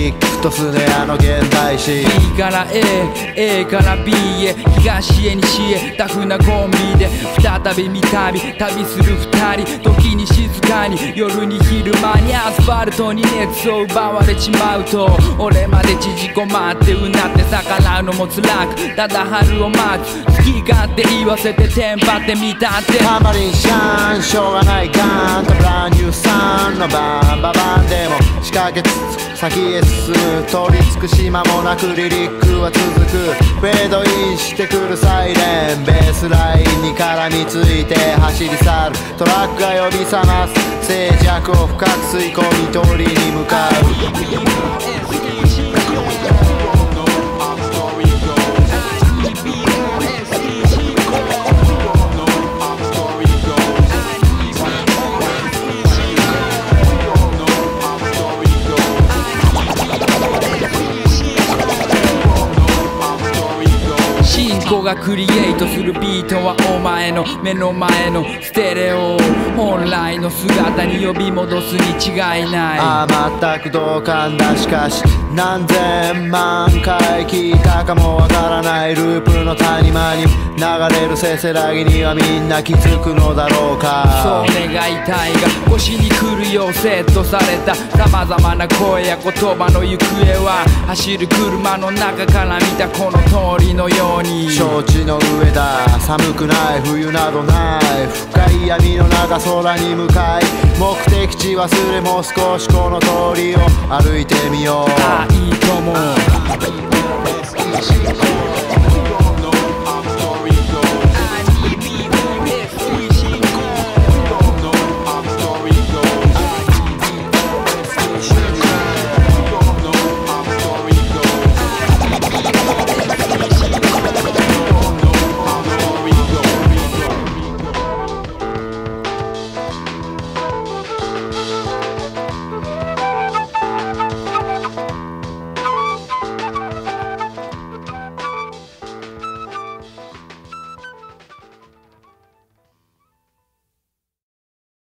[0.00, 4.12] キックとスネアの現代詩 B から A、A から B
[4.46, 4.54] へ。
[4.78, 5.94] 東へ西へ。
[5.98, 9.82] タフなコンビで再び見旅旅する二人。
[9.82, 15.06] 時に静かに夜に昼間にアスファルトに熱を奪われちまうと。
[15.38, 20.24] 俺まで縮こまってうなって逆らうのも辛くただ春を待つ。
[20.24, 22.96] 好き勝手言わせてテンパってみたって。
[23.04, 28.88] タンバリンシャンしょうがないガンとブランニューサンのバンババンでも仕掛けつ
[29.26, 30.44] つ先へ進む。
[30.44, 33.32] 取り尽くし間もなくリリックは続く。
[33.58, 35.84] フェードインしてくるサイレン。
[35.86, 38.96] ベースラインに絡みついて走り去る。
[39.16, 40.52] トラックが呼び覚ます。
[40.86, 45.29] 静寂を深く吸い込み通りに向かう。
[64.94, 69.16] がクリエイトするビートはお前の目の前のステレオ
[69.56, 72.78] 本来の姿に呼び戻すに違いない。
[72.80, 74.56] ああ全く同感だ。
[74.56, 75.02] しかし
[75.32, 80.24] 何千万回聞いたかもわからないループの谷間に
[80.56, 93.18] 流れるせせらぎにはみんな気づくのだろうそうか願いたいが腰に来るようセットされた様々な声や言葉の行方は走る車の中から見たこの
[93.58, 94.50] 通りのように
[94.80, 95.86] 承知の上だ。
[96.00, 98.06] 寒くない冬などない。
[98.06, 100.42] 深い闇の中空に向かい。
[100.78, 103.06] 目的地忘れも少しこの通
[103.40, 103.58] りを
[103.90, 104.90] 歩いてみよう。
[105.02, 105.92] あいいとも